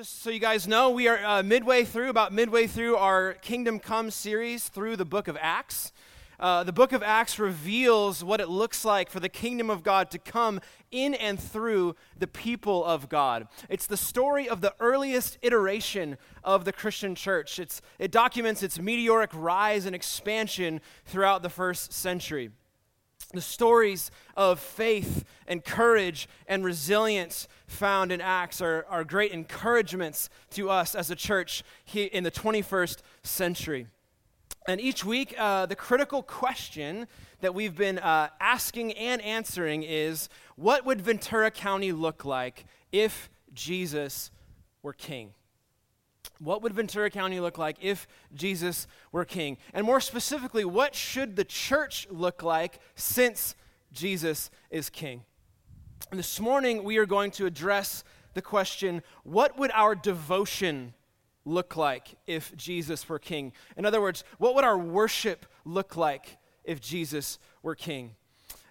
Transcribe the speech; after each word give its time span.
just 0.00 0.22
so 0.22 0.30
you 0.30 0.38
guys 0.38 0.66
know, 0.66 0.88
we 0.88 1.08
are 1.08 1.22
uh, 1.22 1.42
midway 1.42 1.84
through, 1.84 2.08
about 2.08 2.32
midway 2.32 2.66
through 2.66 2.96
our 2.96 3.34
Kingdom 3.34 3.78
Come 3.78 4.10
series 4.10 4.66
through 4.66 4.96
the 4.96 5.04
book 5.04 5.28
of 5.28 5.36
Acts. 5.38 5.92
Uh, 6.38 6.64
the 6.64 6.72
book 6.72 6.92
of 6.92 7.02
Acts 7.02 7.38
reveals 7.38 8.24
what 8.24 8.40
it 8.40 8.48
looks 8.48 8.82
like 8.82 9.10
for 9.10 9.20
the 9.20 9.28
kingdom 9.28 9.68
of 9.68 9.82
God 9.82 10.10
to 10.12 10.18
come 10.18 10.58
in 10.90 11.12
and 11.12 11.38
through 11.38 11.96
the 12.16 12.26
people 12.26 12.82
of 12.82 13.10
God. 13.10 13.46
It's 13.68 13.86
the 13.86 13.98
story 13.98 14.48
of 14.48 14.62
the 14.62 14.74
earliest 14.80 15.36
iteration 15.42 16.16
of 16.42 16.64
the 16.64 16.72
Christian 16.72 17.14
church. 17.14 17.58
It's, 17.58 17.82
it 17.98 18.10
documents 18.10 18.62
its 18.62 18.80
meteoric 18.80 19.32
rise 19.34 19.84
and 19.84 19.94
expansion 19.94 20.80
throughout 21.04 21.42
the 21.42 21.50
first 21.50 21.92
century. 21.92 22.52
The 23.32 23.40
stories 23.40 24.10
of 24.36 24.58
faith 24.58 25.24
and 25.46 25.64
courage 25.64 26.28
and 26.48 26.64
resilience 26.64 27.46
found 27.68 28.10
in 28.10 28.20
Acts 28.20 28.60
are, 28.60 28.84
are 28.88 29.04
great 29.04 29.30
encouragements 29.30 30.28
to 30.50 30.68
us 30.68 30.96
as 30.96 31.10
a 31.10 31.16
church 31.16 31.62
in 31.94 32.24
the 32.24 32.30
21st 32.30 32.98
century. 33.22 33.86
And 34.66 34.80
each 34.80 35.04
week, 35.04 35.34
uh, 35.38 35.66
the 35.66 35.76
critical 35.76 36.22
question 36.22 37.06
that 37.40 37.54
we've 37.54 37.76
been 37.76 37.98
uh, 37.98 38.28
asking 38.40 38.92
and 38.92 39.22
answering 39.22 39.84
is 39.84 40.28
what 40.56 40.84
would 40.84 41.00
Ventura 41.00 41.50
County 41.50 41.92
look 41.92 42.24
like 42.24 42.66
if 42.92 43.30
Jesus 43.54 44.30
were 44.82 44.92
king? 44.92 45.32
What 46.40 46.62
would 46.62 46.72
Ventura 46.72 47.10
County 47.10 47.38
look 47.38 47.58
like 47.58 47.76
if 47.82 48.08
Jesus 48.34 48.86
were 49.12 49.26
king? 49.26 49.58
And 49.74 49.84
more 49.84 50.00
specifically, 50.00 50.64
what 50.64 50.94
should 50.94 51.36
the 51.36 51.44
church 51.44 52.06
look 52.10 52.42
like 52.42 52.80
since 52.94 53.54
Jesus 53.92 54.50
is 54.70 54.88
king? 54.88 55.22
And 56.10 56.18
this 56.18 56.40
morning, 56.40 56.82
we 56.82 56.96
are 56.96 57.04
going 57.04 57.30
to 57.32 57.44
address 57.44 58.04
the 58.32 58.40
question 58.40 59.02
what 59.22 59.58
would 59.58 59.70
our 59.72 59.94
devotion 59.94 60.94
look 61.44 61.76
like 61.76 62.16
if 62.26 62.56
Jesus 62.56 63.06
were 63.06 63.18
king? 63.18 63.52
In 63.76 63.84
other 63.84 64.00
words, 64.00 64.24
what 64.38 64.54
would 64.54 64.64
our 64.64 64.78
worship 64.78 65.44
look 65.66 65.94
like 65.94 66.38
if 66.64 66.80
Jesus 66.80 67.38
were 67.62 67.74
king? 67.74 68.16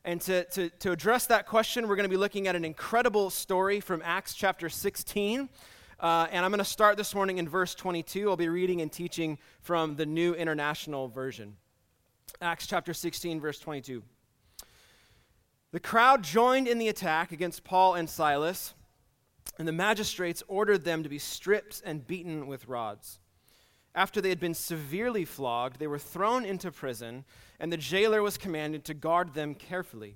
And 0.04 0.20
to, 0.22 0.46
to, 0.46 0.70
to 0.70 0.92
address 0.92 1.28
that 1.28 1.46
question, 1.46 1.88
we're 1.88 1.98
going 1.98 2.06
to 2.06 2.10
be 2.10 2.18
looking 2.18 2.48
at 2.48 2.56
an 2.56 2.66
incredible 2.66 3.30
story 3.30 3.80
from 3.80 4.02
Acts 4.04 4.34
chapter 4.34 4.70
16. 4.70 5.50
Uh, 6.00 6.28
and 6.32 6.46
I'm 6.46 6.52
going 6.52 6.60
to 6.60 6.66
start 6.66 6.96
this 6.96 7.14
morning 7.14 7.40
in 7.40 7.50
verse 7.50 7.76
22. 7.76 8.30
I'll 8.30 8.38
be 8.38 8.48
reading 8.48 8.80
and 8.80 8.90
teaching 8.90 9.38
from 9.60 9.98
the 9.98 10.06
New 10.06 10.34
International 10.34 11.10
Version. 11.10 11.58
Acts 12.42 12.68
chapter 12.68 12.94
16, 12.94 13.42
verse 13.42 13.60
22. 13.60 14.02
The 15.74 15.80
crowd 15.82 16.24
joined 16.24 16.70
in 16.70 16.80
the 16.80 16.88
attack 16.88 17.34
against 17.34 17.66
Paul 17.66 17.96
and 17.96 18.10
Silas, 18.10 18.74
and 19.58 19.68
the 19.68 19.74
magistrates 19.74 20.42
ordered 20.48 20.86
them 20.86 21.04
to 21.04 21.10
be 21.10 21.20
stripped 21.20 21.82
and 21.84 22.08
beaten 22.08 22.48
with 22.48 22.70
rods. 22.70 23.20
After 23.94 24.22
they 24.22 24.30
had 24.30 24.40
been 24.40 24.54
severely 24.54 25.26
flogged, 25.26 25.80
they 25.80 25.88
were 25.88 26.00
thrown 26.00 26.46
into 26.46 26.72
prison, 26.72 27.26
and 27.60 27.74
the 27.74 27.78
jailer 27.78 28.24
was 28.24 28.38
commanded 28.38 28.86
to 28.86 28.94
guard 28.94 29.34
them 29.34 29.54
carefully. 29.54 30.16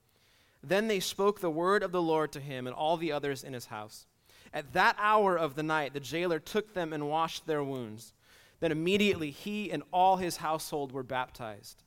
Then 0.63 0.87
they 0.87 0.99
spoke 0.99 1.39
the 1.39 1.49
word 1.49 1.83
of 1.83 1.91
the 1.91 2.01
Lord 2.01 2.31
to 2.33 2.39
him 2.39 2.67
and 2.67 2.75
all 2.75 2.97
the 2.97 3.11
others 3.11 3.43
in 3.43 3.53
his 3.53 3.65
house. 3.65 4.05
At 4.53 4.73
that 4.73 4.95
hour 4.99 5.37
of 5.37 5.55
the 5.55 5.63
night, 5.63 5.93
the 5.93 5.99
jailer 5.99 6.39
took 6.39 6.73
them 6.73 6.93
and 6.93 7.09
washed 7.09 7.47
their 7.47 7.63
wounds. 7.63 8.13
Then 8.59 8.71
immediately 8.71 9.31
he 9.31 9.71
and 9.71 9.81
all 9.91 10.17
his 10.17 10.37
household 10.37 10.91
were 10.91 11.03
baptized. 11.03 11.83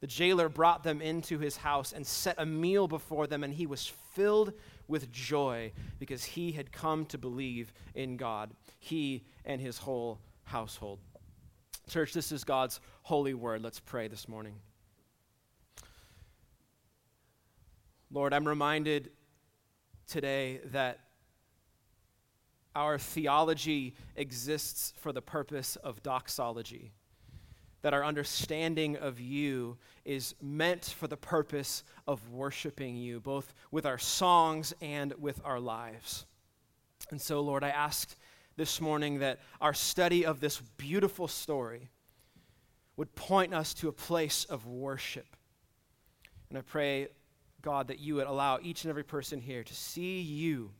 The 0.00 0.06
jailer 0.06 0.48
brought 0.48 0.84
them 0.84 1.00
into 1.00 1.38
his 1.38 1.56
house 1.56 1.92
and 1.92 2.06
set 2.06 2.36
a 2.38 2.46
meal 2.46 2.86
before 2.86 3.26
them, 3.26 3.42
and 3.42 3.52
he 3.52 3.66
was 3.66 3.86
filled 4.12 4.52
with 4.86 5.10
joy 5.10 5.72
because 5.98 6.24
he 6.24 6.52
had 6.52 6.70
come 6.70 7.04
to 7.06 7.18
believe 7.18 7.72
in 7.94 8.16
God, 8.16 8.50
he 8.78 9.24
and 9.44 9.60
his 9.60 9.78
whole 9.78 10.20
household. 10.44 11.00
Church, 11.88 12.12
this 12.12 12.30
is 12.30 12.44
God's 12.44 12.80
holy 13.02 13.34
word. 13.34 13.62
Let's 13.62 13.80
pray 13.80 14.08
this 14.08 14.28
morning. 14.28 14.54
Lord, 18.10 18.32
I'm 18.32 18.48
reminded 18.48 19.10
today 20.06 20.60
that 20.66 21.00
our 22.74 22.98
theology 22.98 23.94
exists 24.16 24.94
for 24.96 25.12
the 25.12 25.20
purpose 25.20 25.76
of 25.76 26.02
doxology, 26.02 26.92
that 27.82 27.92
our 27.92 28.04
understanding 28.04 28.96
of 28.96 29.20
you 29.20 29.76
is 30.06 30.34
meant 30.40 30.86
for 30.86 31.06
the 31.06 31.18
purpose 31.18 31.84
of 32.06 32.30
worshiping 32.30 32.96
you, 32.96 33.20
both 33.20 33.52
with 33.70 33.84
our 33.84 33.98
songs 33.98 34.72
and 34.80 35.12
with 35.18 35.40
our 35.44 35.60
lives. 35.60 36.24
And 37.10 37.20
so, 37.20 37.40
Lord, 37.40 37.62
I 37.62 37.70
ask 37.70 38.16
this 38.56 38.80
morning 38.80 39.18
that 39.18 39.40
our 39.60 39.74
study 39.74 40.24
of 40.24 40.40
this 40.40 40.62
beautiful 40.78 41.28
story 41.28 41.90
would 42.96 43.14
point 43.14 43.52
us 43.52 43.74
to 43.74 43.88
a 43.88 43.92
place 43.92 44.46
of 44.46 44.66
worship. 44.66 45.36
And 46.48 46.56
I 46.56 46.62
pray, 46.62 47.08
God, 47.62 47.88
that 47.88 47.98
you 47.98 48.14
would 48.16 48.26
allow 48.26 48.58
each 48.62 48.84
and 48.84 48.90
every 48.90 49.04
person 49.04 49.40
here 49.40 49.64
to 49.64 49.74
see 49.74 50.20
you 50.20 50.70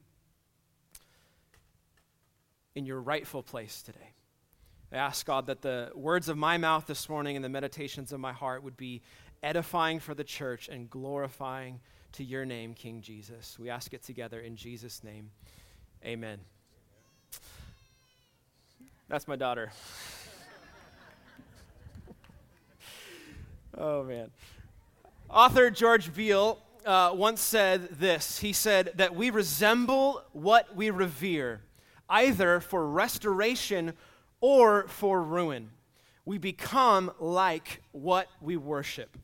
in 2.75 2.87
your 2.87 3.01
rightful 3.01 3.43
place 3.43 3.83
today. 3.83 4.13
I 4.93 4.97
ask, 4.97 5.27
God, 5.27 5.47
that 5.47 5.61
the 5.61 5.91
words 5.95 6.29
of 6.29 6.39
my 6.39 6.57
mouth 6.57 6.87
this 6.87 7.09
morning 7.09 7.37
and 7.37 7.45
the 7.45 7.49
meditations 7.49 8.13
of 8.13 8.21
my 8.21 8.33
heart 8.33 8.63
would 8.63 8.77
be 8.77 9.03
edifying 9.43 9.99
for 10.01 10.15
the 10.15 10.25
church 10.25 10.69
and 10.69 10.89
glorifying 10.89 11.81
to 12.13 12.25
your 12.25 12.45
name, 12.47 12.75
King 12.75 13.03
Jesus. 13.03 13.59
We 13.59 13.69
ask 13.69 13.93
it 13.93 14.03
together 14.03 14.41
in 14.41 14.57
Jesus' 14.57 15.05
name. 15.05 15.31
Amen. 16.05 16.39
That's 19.09 19.27
my 19.29 19.37
daughter. 19.37 19.73
oh, 23.77 24.05
man. 24.05 24.31
Author 25.29 25.71
George 25.71 26.15
Beale 26.15 26.59
uh, 26.85 27.13
once 27.15 27.41
said 27.41 27.89
this 27.99 28.39
He 28.39 28.53
said 28.53 28.93
that 28.97 29.15
we 29.15 29.31
resemble 29.31 30.23
what 30.33 30.75
we 30.75 30.91
revere, 30.91 31.63
either 32.09 32.61
for 32.61 32.89
restoration 32.89 33.95
or 34.41 34.87
for 34.89 35.23
ruin. 35.23 35.71
We 36.25 36.39
become 36.39 37.11
like 37.19 37.83
what 37.93 38.29
we 38.41 38.57
worship. 38.57 39.17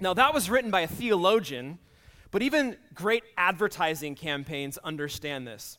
Now, 0.00 0.14
that 0.14 0.32
was 0.32 0.48
written 0.48 0.70
by 0.70 0.82
a 0.82 0.86
theologian, 0.86 1.78
but 2.30 2.42
even 2.42 2.76
great 2.94 3.24
advertising 3.36 4.14
campaigns 4.14 4.78
understand 4.78 5.46
this. 5.46 5.78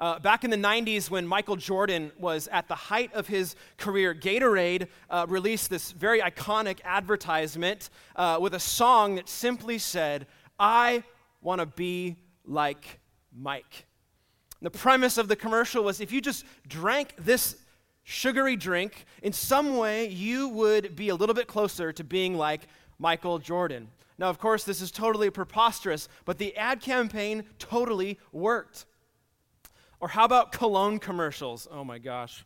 Uh, 0.00 0.18
back 0.18 0.44
in 0.44 0.50
the 0.50 0.56
90s, 0.56 1.10
when 1.10 1.26
Michael 1.26 1.56
Jordan 1.56 2.10
was 2.18 2.48
at 2.48 2.68
the 2.68 2.74
height 2.74 3.12
of 3.12 3.26
his 3.26 3.54
career, 3.76 4.14
Gatorade 4.14 4.88
uh, 5.10 5.26
released 5.28 5.68
this 5.68 5.92
very 5.92 6.20
iconic 6.20 6.78
advertisement 6.84 7.90
uh, 8.16 8.38
with 8.40 8.54
a 8.54 8.58
song 8.58 9.16
that 9.16 9.28
simply 9.28 9.76
said, 9.76 10.26
I 10.60 11.02
want 11.40 11.60
to 11.60 11.66
be 11.66 12.16
like 12.44 13.00
Mike. 13.34 13.86
The 14.60 14.70
premise 14.70 15.16
of 15.16 15.26
the 15.26 15.36
commercial 15.36 15.82
was 15.82 16.02
if 16.02 16.12
you 16.12 16.20
just 16.20 16.44
drank 16.68 17.14
this 17.18 17.56
sugary 18.04 18.56
drink, 18.56 19.06
in 19.22 19.32
some 19.32 19.78
way 19.78 20.08
you 20.08 20.48
would 20.48 20.94
be 20.94 21.08
a 21.08 21.14
little 21.14 21.34
bit 21.34 21.46
closer 21.46 21.92
to 21.92 22.04
being 22.04 22.36
like 22.36 22.62
Michael 22.98 23.38
Jordan. 23.38 23.88
Now, 24.18 24.28
of 24.28 24.38
course, 24.38 24.64
this 24.64 24.82
is 24.82 24.90
totally 24.90 25.30
preposterous, 25.30 26.08
but 26.26 26.36
the 26.36 26.54
ad 26.56 26.82
campaign 26.82 27.44
totally 27.58 28.18
worked. 28.32 28.84
Or 29.98 30.08
how 30.08 30.26
about 30.26 30.52
cologne 30.52 30.98
commercials? 30.98 31.66
Oh 31.70 31.84
my 31.84 31.98
gosh. 31.98 32.44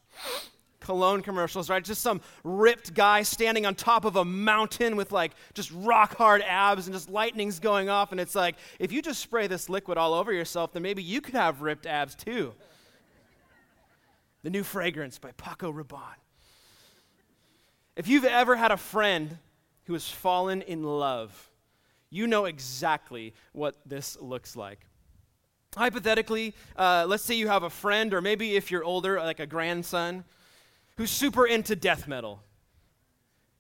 Cologne 0.85 1.23
commercials, 1.23 1.71
right? 1.71 1.83
Just 1.83 2.03
some 2.03 2.21
ripped 2.45 2.93
guy 2.93 3.23
standing 3.23 3.65
on 3.65 3.75
top 3.75 4.05
of 4.05 4.17
a 4.17 4.25
mountain 4.25 4.97
with 4.97 5.13
like 5.13 5.33
just 5.55 5.73
rock 5.73 6.15
hard 6.17 6.43
abs 6.43 6.87
and 6.87 6.95
just 6.95 7.09
lightning's 7.09 7.59
going 7.59 7.89
off. 7.89 8.13
And 8.13 8.21
it's 8.21 8.35
like, 8.35 8.57
if 8.79 8.93
you 8.93 9.01
just 9.01 9.21
spray 9.21 9.47
this 9.47 9.69
liquid 9.71 9.97
all 9.97 10.13
over 10.13 10.33
yourself, 10.33 10.73
then 10.73 10.83
maybe 10.83 11.03
you 11.03 11.21
could 11.21 11.35
have 11.35 11.63
ripped 11.63 11.87
abs 11.87 12.15
too. 12.15 12.53
The 14.43 14.51
new 14.51 14.63
fragrance 14.63 15.19
by 15.19 15.33
Paco 15.33 15.73
Rabanne. 15.73 16.21
If 17.97 18.07
you've 18.07 18.27
ever 18.27 18.55
had 18.57 18.71
a 18.71 18.77
friend 18.77 19.39
who 19.85 19.95
has 19.95 20.07
fallen 20.07 20.61
in 20.63 20.83
love, 20.83 21.51
you 22.11 22.27
know 22.27 22.45
exactly 22.45 23.33
what 23.53 23.77
this 23.87 24.19
looks 24.21 24.55
like. 24.55 24.81
Hypothetically, 25.75 26.55
uh, 26.77 27.07
let's 27.09 27.25
say 27.25 27.35
you 27.35 27.49
have 27.49 27.63
a 27.63 27.71
friend, 27.71 28.13
or 28.13 28.21
maybe 28.21 28.55
if 28.55 28.71
you're 28.71 28.85
older, 28.85 29.19
like 29.19 29.41
a 29.41 29.47
grandson, 29.47 30.25
who's 30.97 31.11
super 31.11 31.47
into 31.47 31.77
death 31.77 32.07
metal. 32.07 32.43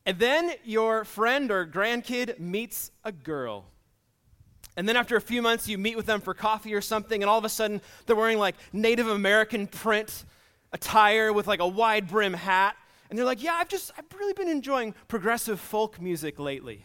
And 0.07 0.19
then 0.19 0.53
your 0.65 1.05
friend 1.05 1.51
or 1.51 1.67
grandkid 1.67 2.39
meets 2.39 2.91
a 3.05 3.13
girl. 3.13 3.67
And 4.77 4.89
then 4.89 4.97
after 4.97 5.17
a 5.17 5.21
few 5.21 5.41
months, 5.41 5.69
you 5.69 5.79
meet 5.79 5.97
with 5.97 6.07
them 6.07 6.21
for 6.21 6.35
coffee 6.35 6.75
or 6.75 6.81
something, 6.81 7.23
and 7.23 7.31
all 7.31 7.39
of 7.39 7.45
a 7.45 7.49
sudden, 7.49 7.81
they're 8.07 8.17
wearing 8.17 8.39
like 8.39 8.57
Native 8.73 9.09
American 9.09 9.67
print 9.67 10.25
attire 10.73 11.33
with 11.33 11.47
like 11.47 11.61
a 11.61 11.69
wide 11.69 12.09
brim 12.09 12.35
hat. 12.35 12.77
And 13.09 13.19
they're 13.19 13.27
like, 13.27 13.43
Yeah, 13.43 13.55
I've 13.55 13.69
just, 13.69 13.93
I've 13.97 14.05
really 14.19 14.33
been 14.33 14.49
enjoying 14.49 14.95
progressive 15.09 15.61
folk 15.61 16.01
music 16.01 16.39
lately. 16.39 16.85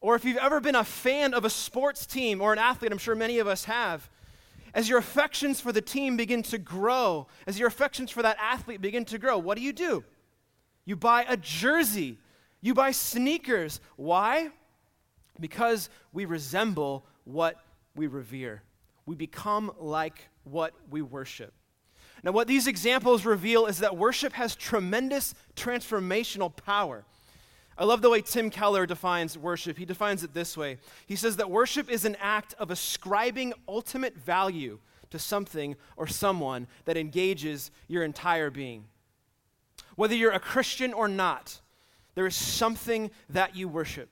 Or 0.00 0.14
if 0.14 0.24
you've 0.24 0.36
ever 0.36 0.60
been 0.60 0.74
a 0.74 0.84
fan 0.84 1.32
of 1.32 1.44
a 1.44 1.50
sports 1.50 2.06
team 2.06 2.40
or 2.40 2.52
an 2.52 2.58
athlete, 2.58 2.92
I'm 2.92 2.98
sure 2.98 3.14
many 3.14 3.38
of 3.38 3.46
us 3.46 3.64
have, 3.64 4.08
as 4.76 4.90
your 4.90 4.98
affections 4.98 5.58
for 5.58 5.72
the 5.72 5.80
team 5.80 6.18
begin 6.18 6.42
to 6.42 6.58
grow, 6.58 7.26
as 7.46 7.58
your 7.58 7.66
affections 7.66 8.10
for 8.10 8.20
that 8.22 8.36
athlete 8.38 8.82
begin 8.82 9.06
to 9.06 9.18
grow, 9.18 9.38
what 9.38 9.56
do 9.56 9.64
you 9.64 9.72
do? 9.72 10.04
You 10.84 10.96
buy 10.96 11.24
a 11.26 11.36
jersey, 11.38 12.18
you 12.60 12.74
buy 12.74 12.90
sneakers. 12.90 13.80
Why? 13.96 14.50
Because 15.40 15.88
we 16.12 16.26
resemble 16.26 17.06
what 17.24 17.56
we 17.96 18.06
revere. 18.06 18.62
We 19.06 19.16
become 19.16 19.72
like 19.78 20.28
what 20.44 20.74
we 20.90 21.00
worship. 21.00 21.54
Now, 22.22 22.32
what 22.32 22.46
these 22.46 22.66
examples 22.66 23.24
reveal 23.24 23.64
is 23.64 23.78
that 23.78 23.96
worship 23.96 24.34
has 24.34 24.54
tremendous 24.54 25.34
transformational 25.56 26.54
power. 26.54 27.06
I 27.78 27.84
love 27.84 28.00
the 28.00 28.10
way 28.10 28.22
Tim 28.22 28.48
Keller 28.48 28.86
defines 28.86 29.36
worship. 29.36 29.76
He 29.76 29.84
defines 29.84 30.24
it 30.24 30.32
this 30.32 30.56
way 30.56 30.78
He 31.06 31.16
says 31.16 31.36
that 31.36 31.50
worship 31.50 31.90
is 31.90 32.04
an 32.04 32.16
act 32.20 32.54
of 32.58 32.70
ascribing 32.70 33.52
ultimate 33.68 34.16
value 34.16 34.78
to 35.10 35.18
something 35.18 35.76
or 35.96 36.06
someone 36.06 36.66
that 36.84 36.96
engages 36.96 37.70
your 37.88 38.02
entire 38.02 38.50
being. 38.50 38.84
Whether 39.94 40.14
you're 40.14 40.32
a 40.32 40.40
Christian 40.40 40.92
or 40.92 41.08
not, 41.08 41.60
there 42.14 42.26
is 42.26 42.34
something 42.34 43.10
that 43.30 43.56
you 43.56 43.68
worship. 43.68 44.08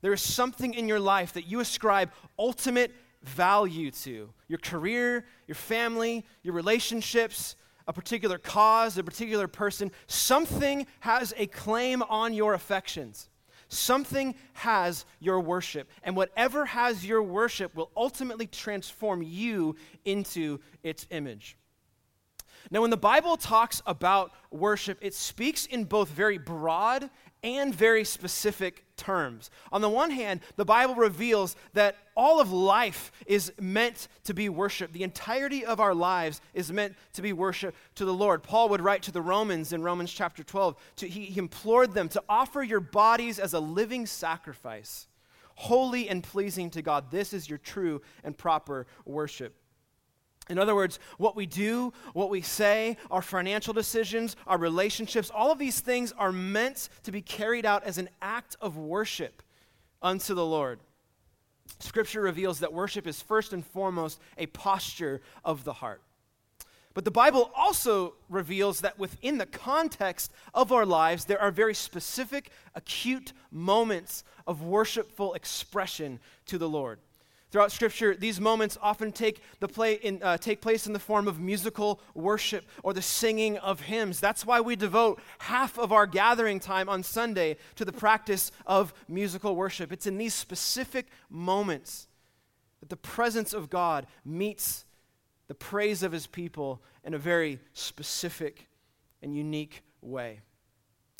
There 0.00 0.12
is 0.12 0.22
something 0.22 0.74
in 0.74 0.88
your 0.88 1.00
life 1.00 1.32
that 1.34 1.46
you 1.46 1.60
ascribe 1.60 2.10
ultimate 2.38 2.92
value 3.22 3.90
to 3.90 4.30
your 4.48 4.58
career, 4.58 5.24
your 5.46 5.54
family, 5.54 6.26
your 6.42 6.54
relationships, 6.54 7.56
a 7.86 7.92
particular 7.92 8.38
cause, 8.38 8.96
a 8.98 9.04
particular 9.04 9.48
person. 9.48 9.90
Something 10.06 10.86
has 11.00 11.34
a 11.36 11.46
claim 11.46 12.02
on 12.02 12.32
your 12.32 12.54
affections. 12.54 13.28
Something 13.68 14.34
has 14.54 15.04
your 15.20 15.40
worship. 15.40 15.90
And 16.02 16.16
whatever 16.16 16.66
has 16.66 17.04
your 17.04 17.22
worship 17.22 17.74
will 17.74 17.90
ultimately 17.96 18.46
transform 18.46 19.22
you 19.22 19.76
into 20.04 20.60
its 20.82 21.06
image. 21.10 21.56
Now, 22.70 22.80
when 22.80 22.90
the 22.90 22.96
Bible 22.96 23.36
talks 23.36 23.82
about 23.86 24.32
worship, 24.50 24.98
it 25.02 25.14
speaks 25.14 25.66
in 25.66 25.84
both 25.84 26.08
very 26.08 26.38
broad 26.38 27.10
and 27.44 27.74
very 27.74 28.04
specific 28.04 28.84
terms. 28.96 29.50
On 29.70 29.82
the 29.82 29.88
one 29.88 30.10
hand, 30.10 30.40
the 30.56 30.64
Bible 30.64 30.94
reveals 30.94 31.56
that 31.74 31.96
all 32.16 32.40
of 32.40 32.50
life 32.50 33.12
is 33.26 33.52
meant 33.60 34.08
to 34.24 34.32
be 34.32 34.48
worship. 34.48 34.92
The 34.92 35.02
entirety 35.02 35.64
of 35.64 35.78
our 35.78 35.94
lives 35.94 36.40
is 36.54 36.72
meant 36.72 36.94
to 37.12 37.22
be 37.22 37.34
worship 37.34 37.76
to 37.96 38.06
the 38.06 38.14
Lord. 38.14 38.42
Paul 38.42 38.70
would 38.70 38.80
write 38.80 39.02
to 39.02 39.12
the 39.12 39.20
Romans 39.20 39.74
in 39.74 39.82
Romans 39.82 40.10
chapter 40.10 40.42
12, 40.42 40.74
to, 40.96 41.06
he, 41.08 41.26
he 41.26 41.38
implored 41.38 41.92
them 41.92 42.08
to 42.08 42.22
offer 42.28 42.62
your 42.62 42.80
bodies 42.80 43.38
as 43.38 43.52
a 43.52 43.60
living 43.60 44.06
sacrifice, 44.06 45.06
holy 45.54 46.08
and 46.08 46.22
pleasing 46.22 46.70
to 46.70 46.80
God. 46.80 47.10
This 47.10 47.34
is 47.34 47.48
your 47.48 47.58
true 47.58 48.00
and 48.24 48.36
proper 48.36 48.86
worship. 49.04 49.54
In 50.50 50.58
other 50.58 50.74
words, 50.74 50.98
what 51.16 51.36
we 51.36 51.46
do, 51.46 51.92
what 52.12 52.28
we 52.28 52.42
say, 52.42 52.96
our 53.10 53.22
financial 53.22 53.72
decisions, 53.72 54.36
our 54.46 54.58
relationships, 54.58 55.30
all 55.34 55.50
of 55.50 55.58
these 55.58 55.80
things 55.80 56.12
are 56.18 56.32
meant 56.32 56.90
to 57.04 57.12
be 57.12 57.22
carried 57.22 57.64
out 57.64 57.84
as 57.84 57.96
an 57.96 58.10
act 58.20 58.56
of 58.60 58.76
worship 58.76 59.42
unto 60.02 60.34
the 60.34 60.44
Lord. 60.44 60.80
Scripture 61.78 62.20
reveals 62.20 62.60
that 62.60 62.72
worship 62.72 63.06
is 63.06 63.22
first 63.22 63.52
and 63.52 63.64
foremost 63.64 64.20
a 64.36 64.46
posture 64.46 65.22
of 65.44 65.64
the 65.64 65.72
heart. 65.72 66.02
But 66.92 67.04
the 67.04 67.10
Bible 67.10 67.50
also 67.56 68.14
reveals 68.28 68.80
that 68.80 68.98
within 68.98 69.38
the 69.38 69.46
context 69.46 70.30
of 70.52 70.70
our 70.70 70.86
lives, 70.86 71.24
there 71.24 71.40
are 71.40 71.50
very 71.50 71.74
specific, 71.74 72.50
acute 72.74 73.32
moments 73.50 74.22
of 74.46 74.62
worshipful 74.62 75.34
expression 75.34 76.20
to 76.46 76.56
the 76.56 76.68
Lord. 76.68 77.00
Throughout 77.54 77.70
Scripture, 77.70 78.16
these 78.16 78.40
moments 78.40 78.76
often 78.82 79.12
take, 79.12 79.40
the 79.60 79.68
play 79.68 79.92
in, 79.94 80.20
uh, 80.24 80.36
take 80.38 80.60
place 80.60 80.88
in 80.88 80.92
the 80.92 80.98
form 80.98 81.28
of 81.28 81.38
musical 81.38 82.00
worship 82.12 82.66
or 82.82 82.92
the 82.92 83.00
singing 83.00 83.58
of 83.58 83.82
hymns. 83.82 84.18
That's 84.18 84.44
why 84.44 84.60
we 84.60 84.74
devote 84.74 85.20
half 85.38 85.78
of 85.78 85.92
our 85.92 86.04
gathering 86.04 86.58
time 86.58 86.88
on 86.88 87.04
Sunday 87.04 87.56
to 87.76 87.84
the 87.84 87.92
practice 87.92 88.50
of 88.66 88.92
musical 89.06 89.54
worship. 89.54 89.92
It's 89.92 90.08
in 90.08 90.18
these 90.18 90.34
specific 90.34 91.06
moments 91.30 92.08
that 92.80 92.88
the 92.88 92.96
presence 92.96 93.52
of 93.52 93.70
God 93.70 94.08
meets 94.24 94.84
the 95.46 95.54
praise 95.54 96.02
of 96.02 96.10
his 96.10 96.26
people 96.26 96.82
in 97.04 97.14
a 97.14 97.18
very 97.18 97.60
specific 97.72 98.66
and 99.22 99.36
unique 99.36 99.84
way. 100.00 100.40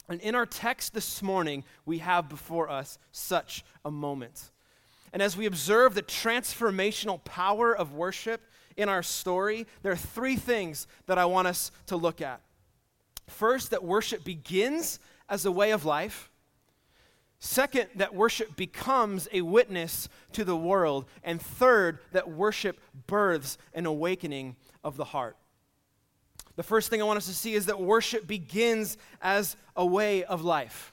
And 0.09 0.21
in 0.21 0.35
our 0.35 0.47
text 0.47 0.95
this 0.95 1.23
morning, 1.23 1.63
we 1.87 1.99
have 1.99 2.29
before 2.29 2.69
us 2.69 2.99
such 3.13 3.65
a 3.85 3.91
moment. 3.93 4.51
And 5.15 5.23
as 5.23 5.37
we 5.37 5.47
observe 5.47 5.95
the 5.95 6.03
transformational 6.03 7.23
power 7.25 7.75
of 7.75 7.93
worship 7.93 8.43
in 8.77 8.89
our 8.89 9.05
story, 9.05 9.65
there 9.83 9.93
are 9.93 9.97
three 9.97 10.35
things 10.35 10.89
that 11.07 11.19
I 11.19 11.25
want 11.25 11.47
us 11.47 11.71
to 11.87 11.97
look 11.97 12.21
at. 12.21 12.41
First, 13.29 13.71
that 13.71 13.85
worship 13.85 14.25
begins 14.25 14.99
as 15.29 15.47
a 15.47 15.53
way 15.53 15.71
of 15.71 15.85
life. 15.85 16.33
Second, 17.39 17.91
that 17.95 18.13
worship 18.13 18.57
becomes 18.57 19.29
a 19.33 19.43
witness 19.43 20.09
to 20.33 20.45
the 20.45 20.57
world. 20.57 21.05
And 21.23 21.41
third, 21.41 22.01
that 22.11 22.29
worship 22.29 22.81
births 23.07 23.57
an 23.73 23.87
awakening 23.87 24.57
of 24.83 24.97
the 24.97 25.05
heart. 25.05 25.37
The 26.57 26.65
first 26.65 26.91
thing 26.91 27.01
I 27.01 27.05
want 27.05 27.19
us 27.19 27.27
to 27.27 27.35
see 27.35 27.55
is 27.55 27.67
that 27.67 27.81
worship 27.81 28.27
begins 28.27 28.99
as 29.23 29.57
a 29.77 29.87
way 29.87 30.25
of 30.25 30.43
life. 30.43 30.93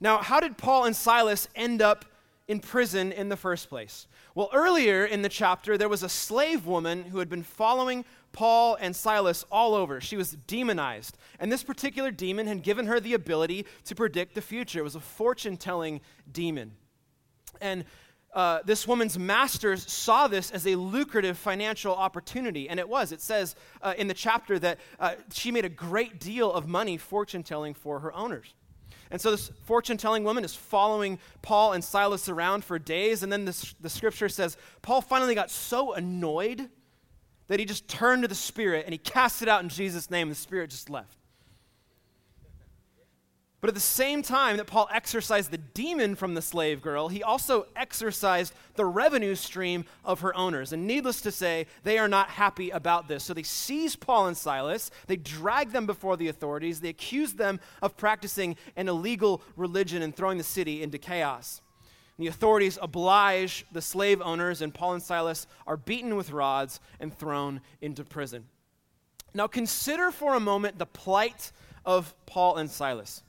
Now, 0.00 0.18
how 0.18 0.40
did 0.40 0.56
Paul 0.56 0.86
and 0.86 0.96
Silas 0.96 1.48
end 1.54 1.82
up 1.82 2.06
in 2.48 2.60
prison 2.60 3.12
in 3.12 3.28
the 3.28 3.36
first 3.36 3.68
place? 3.68 4.06
Well, 4.34 4.50
earlier 4.52 5.04
in 5.04 5.22
the 5.22 5.28
chapter, 5.28 5.78
there 5.78 5.88
was 5.88 6.02
a 6.02 6.08
slave 6.08 6.66
woman 6.66 7.04
who 7.04 7.18
had 7.18 7.28
been 7.28 7.42
following 7.42 8.04
Paul 8.32 8.76
and 8.80 8.96
Silas 8.96 9.44
all 9.50 9.74
over. 9.74 10.00
She 10.00 10.16
was 10.16 10.32
demonized. 10.32 11.18
And 11.38 11.52
this 11.52 11.62
particular 11.62 12.10
demon 12.10 12.46
had 12.46 12.62
given 12.62 12.86
her 12.86 13.00
the 13.00 13.14
ability 13.14 13.66
to 13.84 13.94
predict 13.94 14.34
the 14.34 14.42
future. 14.42 14.80
It 14.80 14.84
was 14.84 14.96
a 14.96 15.00
fortune 15.00 15.56
telling 15.56 16.00
demon. 16.32 16.72
And 17.60 17.84
uh, 18.34 18.60
this 18.64 18.86
woman's 18.86 19.18
masters 19.18 19.90
saw 19.90 20.28
this 20.28 20.50
as 20.50 20.66
a 20.66 20.76
lucrative 20.76 21.38
financial 21.38 21.94
opportunity, 21.94 22.68
and 22.68 22.78
it 22.78 22.88
was. 22.88 23.10
It 23.10 23.20
says 23.20 23.56
uh, 23.82 23.94
in 23.96 24.06
the 24.06 24.14
chapter 24.14 24.58
that 24.58 24.78
uh, 25.00 25.14
she 25.32 25.50
made 25.50 25.64
a 25.64 25.70
great 25.70 26.20
deal 26.20 26.52
of 26.52 26.68
money 26.68 26.98
fortune 26.98 27.42
telling 27.42 27.74
for 27.74 28.00
her 28.00 28.12
owners. 28.14 28.54
And 29.10 29.20
so 29.20 29.30
this 29.30 29.50
fortune 29.64 29.96
telling 29.96 30.24
woman 30.24 30.44
is 30.44 30.54
following 30.54 31.18
Paul 31.42 31.72
and 31.72 31.82
Silas 31.82 32.28
around 32.28 32.64
for 32.64 32.78
days. 32.78 33.22
And 33.22 33.32
then 33.32 33.44
the 33.44 33.90
scripture 33.90 34.28
says 34.28 34.56
Paul 34.82 35.00
finally 35.00 35.34
got 35.34 35.50
so 35.50 35.94
annoyed 35.94 36.68
that 37.48 37.58
he 37.58 37.66
just 37.66 37.88
turned 37.88 38.22
to 38.22 38.28
the 38.28 38.34
Spirit 38.34 38.84
and 38.84 38.92
he 38.92 38.98
cast 38.98 39.42
it 39.42 39.48
out 39.48 39.62
in 39.62 39.68
Jesus' 39.68 40.10
name. 40.10 40.28
And 40.28 40.32
the 40.32 40.40
Spirit 40.40 40.70
just 40.70 40.90
left. 40.90 41.17
But 43.60 43.68
at 43.68 43.74
the 43.74 43.80
same 43.80 44.22
time 44.22 44.56
that 44.58 44.68
Paul 44.68 44.88
exorcised 44.92 45.50
the 45.50 45.58
demon 45.58 46.14
from 46.14 46.34
the 46.34 46.42
slave 46.42 46.80
girl, 46.80 47.08
he 47.08 47.24
also 47.24 47.66
exorcised 47.74 48.54
the 48.76 48.86
revenue 48.86 49.34
stream 49.34 49.84
of 50.04 50.20
her 50.20 50.34
owners. 50.36 50.72
And 50.72 50.86
needless 50.86 51.20
to 51.22 51.32
say, 51.32 51.66
they 51.82 51.98
are 51.98 52.06
not 52.06 52.30
happy 52.30 52.70
about 52.70 53.08
this. 53.08 53.24
So 53.24 53.34
they 53.34 53.42
seize 53.42 53.96
Paul 53.96 54.28
and 54.28 54.36
Silas, 54.36 54.92
they 55.08 55.16
drag 55.16 55.72
them 55.72 55.86
before 55.86 56.16
the 56.16 56.28
authorities, 56.28 56.80
they 56.80 56.90
accuse 56.90 57.32
them 57.32 57.58
of 57.82 57.96
practicing 57.96 58.56
an 58.76 58.88
illegal 58.88 59.42
religion 59.56 60.02
and 60.02 60.14
throwing 60.14 60.38
the 60.38 60.44
city 60.44 60.80
into 60.80 60.98
chaos. 60.98 61.60
The 62.16 62.28
authorities 62.28 62.78
oblige 62.80 63.64
the 63.72 63.82
slave 63.82 64.20
owners, 64.22 64.62
and 64.62 64.74
Paul 64.74 64.94
and 64.94 65.02
Silas 65.02 65.48
are 65.66 65.76
beaten 65.76 66.14
with 66.16 66.30
rods 66.30 66.78
and 67.00 67.16
thrown 67.16 67.60
into 67.80 68.04
prison. 68.04 68.44
Now, 69.34 69.48
consider 69.48 70.10
for 70.10 70.34
a 70.34 70.40
moment 70.40 70.78
the 70.78 70.86
plight 70.86 71.52
of 71.84 72.14
Paul 72.26 72.56
and 72.56 72.70
Silas. 72.70 73.22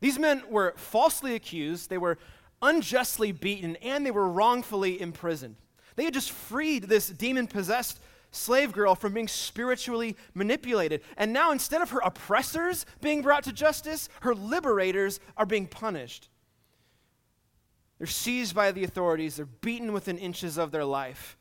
These 0.00 0.18
men 0.18 0.42
were 0.48 0.74
falsely 0.76 1.34
accused, 1.34 1.90
they 1.90 1.98
were 1.98 2.18
unjustly 2.62 3.32
beaten, 3.32 3.76
and 3.76 4.04
they 4.04 4.10
were 4.10 4.28
wrongfully 4.28 5.00
imprisoned. 5.00 5.56
They 5.96 6.04
had 6.04 6.14
just 6.14 6.30
freed 6.30 6.84
this 6.84 7.08
demon 7.08 7.46
possessed 7.46 8.00
slave 8.30 8.72
girl 8.72 8.94
from 8.94 9.12
being 9.12 9.28
spiritually 9.28 10.16
manipulated. 10.34 11.02
And 11.16 11.32
now, 11.32 11.52
instead 11.52 11.82
of 11.82 11.90
her 11.90 12.00
oppressors 12.00 12.86
being 13.00 13.22
brought 13.22 13.44
to 13.44 13.52
justice, 13.52 14.08
her 14.20 14.34
liberators 14.34 15.20
are 15.36 15.46
being 15.46 15.66
punished. 15.66 16.28
They're 17.98 18.06
seized 18.06 18.54
by 18.54 18.72
the 18.72 18.84
authorities, 18.84 19.36
they're 19.36 19.46
beaten 19.46 19.92
within 19.92 20.16
inches 20.16 20.56
of 20.56 20.70
their 20.70 20.84
life. 20.84 21.36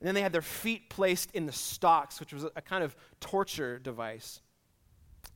And 0.00 0.06
then 0.06 0.14
they 0.14 0.22
had 0.22 0.32
their 0.32 0.42
feet 0.42 0.88
placed 0.88 1.30
in 1.32 1.46
the 1.46 1.52
stocks, 1.52 2.18
which 2.18 2.32
was 2.32 2.44
a 2.56 2.62
kind 2.62 2.82
of 2.82 2.96
torture 3.20 3.78
device. 3.78 4.40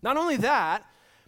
Not 0.02 0.16
only 0.16 0.36
that, 0.38 0.84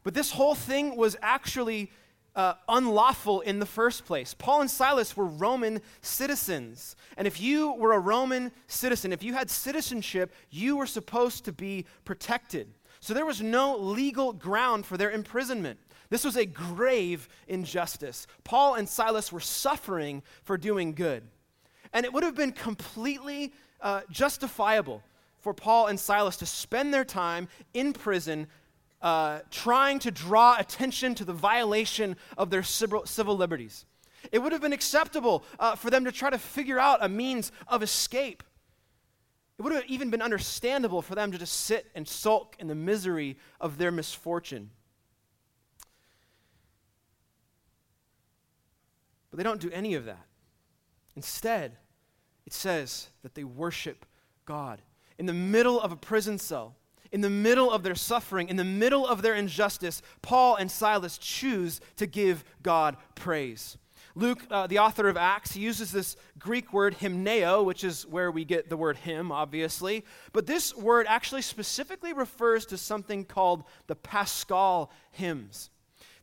but 0.06 0.14
this 0.14 0.30
whole 0.30 0.54
thing 0.54 0.94
was 0.94 1.16
actually 1.20 1.90
uh, 2.36 2.54
unlawful 2.68 3.40
in 3.40 3.58
the 3.58 3.66
first 3.66 4.04
place. 4.04 4.34
Paul 4.34 4.60
and 4.60 4.70
Silas 4.70 5.16
were 5.16 5.26
Roman 5.26 5.80
citizens. 6.00 6.94
And 7.16 7.26
if 7.26 7.40
you 7.40 7.72
were 7.72 7.92
a 7.92 7.98
Roman 7.98 8.52
citizen, 8.68 9.12
if 9.12 9.25
you 9.25 9.34
had 9.34 9.50
citizenship, 9.50 10.32
you 10.48 10.76
were 10.76 10.86
supposed 10.86 11.44
to 11.46 11.52
be 11.52 11.86
protected. 12.04 12.72
So 13.00 13.14
there 13.14 13.26
was 13.26 13.42
no 13.42 13.76
legal 13.76 14.32
ground 14.32 14.86
for 14.86 14.96
their 14.96 15.10
imprisonment. 15.10 15.80
This 16.08 16.25
was 16.25 16.36
a 16.36 16.46
grave 16.46 17.28
injustice. 17.48 18.28
Paul 18.44 18.76
and 18.76 18.88
Silas 18.88 19.32
were 19.32 19.40
suffering 19.40 20.22
for 20.44 20.56
doing 20.56 20.94
good. 20.94 21.25
And 21.92 22.06
it 22.06 22.12
would 22.12 22.22
have 22.22 22.36
been 22.36 22.52
completely 22.52 23.52
uh, 23.80 24.02
justifiable 24.08 25.02
for 25.40 25.52
Paul 25.52 25.88
and 25.88 25.98
Silas 25.98 26.36
to 26.36 26.46
spend 26.46 26.94
their 26.94 27.04
time 27.04 27.48
in 27.75 27.92
prison 27.92 28.46
uh, 29.06 29.38
trying 29.52 30.00
to 30.00 30.10
draw 30.10 30.56
attention 30.58 31.14
to 31.14 31.25
the 31.25 31.32
violation 31.32 32.16
of 32.36 32.50
their 32.50 32.64
civil, 32.64 33.06
civil 33.06 33.36
liberties. 33.36 33.86
It 34.32 34.40
would 34.40 34.50
have 34.50 34.60
been 34.60 34.72
acceptable 34.72 35.44
uh, 35.60 35.76
for 35.76 35.90
them 35.90 36.04
to 36.06 36.10
try 36.10 36.28
to 36.28 36.38
figure 36.38 36.80
out 36.80 36.98
a 37.04 37.08
means 37.08 37.52
of 37.68 37.84
escape. 37.84 38.42
It 39.60 39.62
would 39.62 39.72
have 39.72 39.84
even 39.86 40.10
been 40.10 40.22
understandable 40.22 41.02
for 41.02 41.14
them 41.14 41.30
to 41.30 41.38
just 41.38 41.52
sit 41.52 41.86
and 41.94 42.08
sulk 42.08 42.56
in 42.58 42.66
the 42.66 42.75
misery 42.75 43.36
of 43.60 43.78
their 43.78 43.92
misfortune. 43.92 44.70
But 49.30 49.36
they 49.36 49.44
don't 49.44 49.60
do 49.60 49.70
any 49.70 49.94
of 49.94 50.06
that. 50.06 50.26
Instead, 51.14 51.76
it 52.44 52.52
says 52.52 53.10
that 53.22 53.36
they 53.36 53.44
worship 53.44 54.04
God. 54.46 54.82
In 55.16 55.26
the 55.26 55.32
middle 55.32 55.80
of 55.80 55.92
a 55.92 55.96
prison 55.96 56.40
cell, 56.40 56.75
in 57.12 57.20
the 57.20 57.30
middle 57.30 57.70
of 57.70 57.82
their 57.82 57.94
suffering, 57.94 58.48
in 58.48 58.56
the 58.56 58.64
middle 58.64 59.06
of 59.06 59.22
their 59.22 59.34
injustice, 59.34 60.02
Paul 60.22 60.56
and 60.56 60.70
Silas 60.70 61.18
choose 61.18 61.80
to 61.96 62.06
give 62.06 62.44
God 62.62 62.96
praise. 63.14 63.78
Luke, 64.14 64.40
uh, 64.50 64.66
the 64.66 64.78
author 64.78 65.08
of 65.08 65.18
Acts, 65.18 65.56
uses 65.56 65.92
this 65.92 66.16
Greek 66.38 66.72
word 66.72 66.96
hymneo, 66.98 67.62
which 67.62 67.84
is 67.84 68.06
where 68.06 68.30
we 68.30 68.46
get 68.46 68.70
the 68.70 68.76
word 68.76 68.96
hymn, 68.96 69.30
obviously. 69.30 70.06
But 70.32 70.46
this 70.46 70.75
word 70.75 71.04
actually 71.06 71.42
specifically 71.42 72.14
refers 72.14 72.64
to 72.66 72.78
something 72.78 73.26
called 73.26 73.64
the 73.88 73.94
Paschal 73.94 74.90
hymns. 75.10 75.68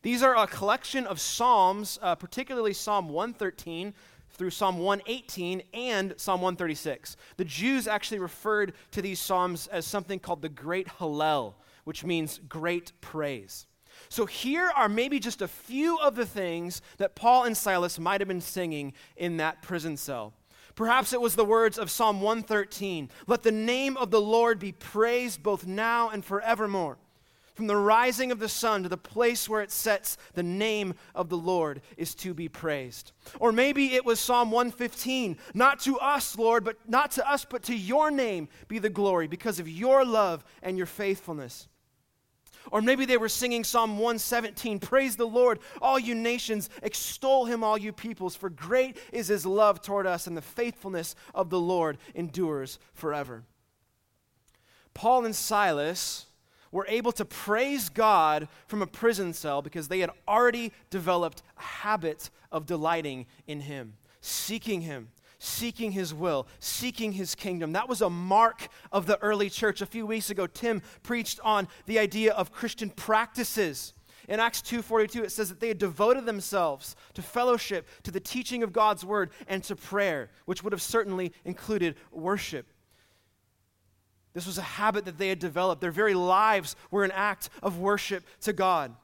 These 0.02 0.22
are 0.22 0.36
a 0.36 0.46
collection 0.48 1.06
of 1.06 1.20
psalms, 1.20 1.98
uh, 2.02 2.16
particularly 2.16 2.74
Psalm 2.74 3.08
113, 3.08 3.94
through 4.34 4.50
Psalm 4.50 4.78
118 4.78 5.62
and 5.72 6.14
Psalm 6.16 6.40
136. 6.40 7.16
The 7.36 7.44
Jews 7.44 7.86
actually 7.86 8.18
referred 8.18 8.74
to 8.90 9.02
these 9.02 9.20
Psalms 9.20 9.66
as 9.68 9.86
something 9.86 10.18
called 10.18 10.42
the 10.42 10.48
Great 10.48 10.88
Hallel, 10.98 11.54
which 11.84 12.04
means 12.04 12.40
great 12.48 12.92
praise. 13.00 13.66
So 14.08 14.26
here 14.26 14.70
are 14.76 14.88
maybe 14.88 15.18
just 15.18 15.40
a 15.40 15.48
few 15.48 15.98
of 15.98 16.16
the 16.16 16.26
things 16.26 16.82
that 16.98 17.14
Paul 17.14 17.44
and 17.44 17.56
Silas 17.56 17.98
might 17.98 18.20
have 18.20 18.28
been 18.28 18.40
singing 18.40 18.92
in 19.16 19.36
that 19.36 19.62
prison 19.62 19.96
cell. 19.96 20.34
Perhaps 20.74 21.12
it 21.12 21.20
was 21.20 21.36
the 21.36 21.44
words 21.44 21.78
of 21.78 21.90
Psalm 21.90 22.20
113 22.20 23.08
Let 23.26 23.42
the 23.42 23.52
name 23.52 23.96
of 23.96 24.10
the 24.10 24.20
Lord 24.20 24.58
be 24.58 24.72
praised 24.72 25.42
both 25.42 25.66
now 25.66 26.10
and 26.10 26.24
forevermore. 26.24 26.98
From 27.54 27.68
the 27.68 27.76
rising 27.76 28.32
of 28.32 28.40
the 28.40 28.48
sun 28.48 28.82
to 28.82 28.88
the 28.88 28.96
place 28.96 29.48
where 29.48 29.62
it 29.62 29.70
sets, 29.70 30.16
the 30.34 30.42
name 30.42 30.94
of 31.14 31.28
the 31.28 31.36
Lord 31.36 31.82
is 31.96 32.14
to 32.16 32.34
be 32.34 32.48
praised. 32.48 33.12
Or 33.38 33.52
maybe 33.52 33.94
it 33.94 34.04
was 34.04 34.18
Psalm 34.18 34.50
115 34.50 35.38
Not 35.54 35.78
to 35.80 35.96
us, 35.98 36.36
Lord, 36.36 36.64
but 36.64 36.76
not 36.88 37.12
to 37.12 37.28
us, 37.28 37.44
but 37.44 37.62
to 37.64 37.74
your 37.74 38.10
name 38.10 38.48
be 38.66 38.80
the 38.80 38.90
glory 38.90 39.28
because 39.28 39.60
of 39.60 39.68
your 39.68 40.04
love 40.04 40.44
and 40.62 40.76
your 40.76 40.86
faithfulness. 40.86 41.68
Or 42.72 42.82
maybe 42.82 43.04
they 43.04 43.18
were 43.18 43.28
singing 43.28 43.62
Psalm 43.62 43.98
117 43.98 44.80
Praise 44.80 45.14
the 45.14 45.26
Lord, 45.26 45.60
all 45.80 45.98
you 45.98 46.16
nations, 46.16 46.70
extol 46.82 47.44
him, 47.44 47.62
all 47.62 47.78
you 47.78 47.92
peoples, 47.92 48.34
for 48.34 48.50
great 48.50 48.96
is 49.12 49.28
his 49.28 49.46
love 49.46 49.80
toward 49.80 50.08
us, 50.08 50.26
and 50.26 50.36
the 50.36 50.42
faithfulness 50.42 51.14
of 51.34 51.50
the 51.50 51.60
Lord 51.60 51.98
endures 52.16 52.80
forever. 52.94 53.44
Paul 54.92 55.24
and 55.24 55.36
Silas 55.36 56.26
were 56.74 56.86
able 56.88 57.12
to 57.12 57.24
praise 57.24 57.88
God 57.88 58.48
from 58.66 58.82
a 58.82 58.86
prison 58.86 59.32
cell 59.32 59.62
because 59.62 59.86
they 59.86 60.00
had 60.00 60.10
already 60.26 60.72
developed 60.90 61.40
a 61.56 61.62
habit 61.62 62.30
of 62.50 62.66
delighting 62.66 63.26
in 63.46 63.60
Him, 63.60 63.94
seeking 64.20 64.80
Him, 64.80 65.08
seeking 65.38 65.92
His 65.92 66.12
will, 66.12 66.48
seeking 66.58 67.12
His 67.12 67.36
kingdom. 67.36 67.72
That 67.72 67.88
was 67.88 68.02
a 68.02 68.10
mark 68.10 68.66
of 68.90 69.06
the 69.06 69.22
early 69.22 69.48
church. 69.48 69.82
A 69.82 69.86
few 69.86 70.04
weeks 70.04 70.30
ago, 70.30 70.48
Tim 70.48 70.82
preached 71.04 71.38
on 71.44 71.68
the 71.86 72.00
idea 72.00 72.32
of 72.32 72.50
Christian 72.50 72.90
practices. 72.90 73.94
In 74.26 74.40
Acts 74.40 74.60
2:42 74.60 75.22
it 75.22 75.30
says 75.30 75.50
that 75.50 75.60
they 75.60 75.68
had 75.68 75.78
devoted 75.78 76.26
themselves 76.26 76.96
to 77.12 77.22
fellowship, 77.22 77.86
to 78.02 78.10
the 78.10 78.18
teaching 78.18 78.64
of 78.64 78.72
God's 78.72 79.04
word 79.04 79.30
and 79.46 79.62
to 79.62 79.76
prayer, 79.76 80.32
which 80.44 80.64
would 80.64 80.72
have 80.72 80.82
certainly 80.82 81.32
included 81.44 81.94
worship. 82.10 82.66
This 84.34 84.46
was 84.46 84.58
a 84.58 84.62
habit 84.62 85.04
that 85.04 85.16
they 85.16 85.28
had 85.28 85.38
developed. 85.38 85.80
Their 85.80 85.92
very 85.92 86.14
lives 86.14 86.74
were 86.90 87.04
an 87.04 87.12
act 87.12 87.48
of 87.62 87.78
worship 87.78 88.24
to 88.42 88.52
God. 88.52 88.94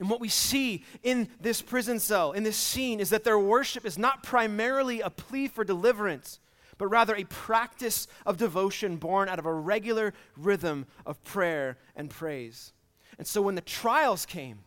And 0.00 0.08
what 0.08 0.20
we 0.20 0.28
see 0.28 0.84
in 1.02 1.28
this 1.40 1.60
prison 1.60 2.00
cell, 2.00 2.32
in 2.32 2.44
this 2.44 2.56
scene, 2.56 2.98
is 2.98 3.10
that 3.10 3.24
their 3.24 3.38
worship 3.38 3.84
is 3.84 3.98
not 3.98 4.22
primarily 4.22 5.00
a 5.00 5.10
plea 5.10 5.48
for 5.48 5.64
deliverance, 5.64 6.40
but 6.78 6.86
rather 6.86 7.14
a 7.14 7.24
practice 7.24 8.06
of 8.24 8.38
devotion 8.38 8.96
born 8.96 9.28
out 9.28 9.38
of 9.38 9.46
a 9.46 9.52
regular 9.52 10.14
rhythm 10.36 10.86
of 11.04 11.22
prayer 11.24 11.76
and 11.94 12.08
praise. 12.08 12.72
And 13.18 13.26
so 13.26 13.42
when 13.42 13.56
the 13.56 13.60
trials 13.60 14.24
came, 14.24 14.60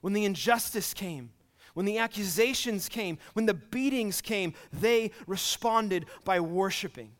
when 0.00 0.12
the 0.12 0.26
injustice 0.26 0.94
came, 0.94 1.30
when 1.74 1.86
the 1.86 1.98
accusations 1.98 2.88
came, 2.88 3.18
when 3.32 3.46
the 3.46 3.54
beatings 3.54 4.20
came, 4.20 4.52
they 4.72 5.10
responded 5.26 6.06
by 6.24 6.38
worshiping 6.38 7.12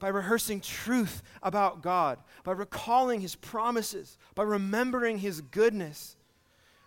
by 0.00 0.08
rehearsing 0.08 0.60
truth 0.60 1.22
about 1.42 1.82
God, 1.82 2.18
by 2.42 2.52
recalling 2.52 3.20
His 3.20 3.36
promises, 3.36 4.18
by 4.34 4.42
remembering 4.42 5.18
His 5.18 5.40
goodness. 5.40 6.16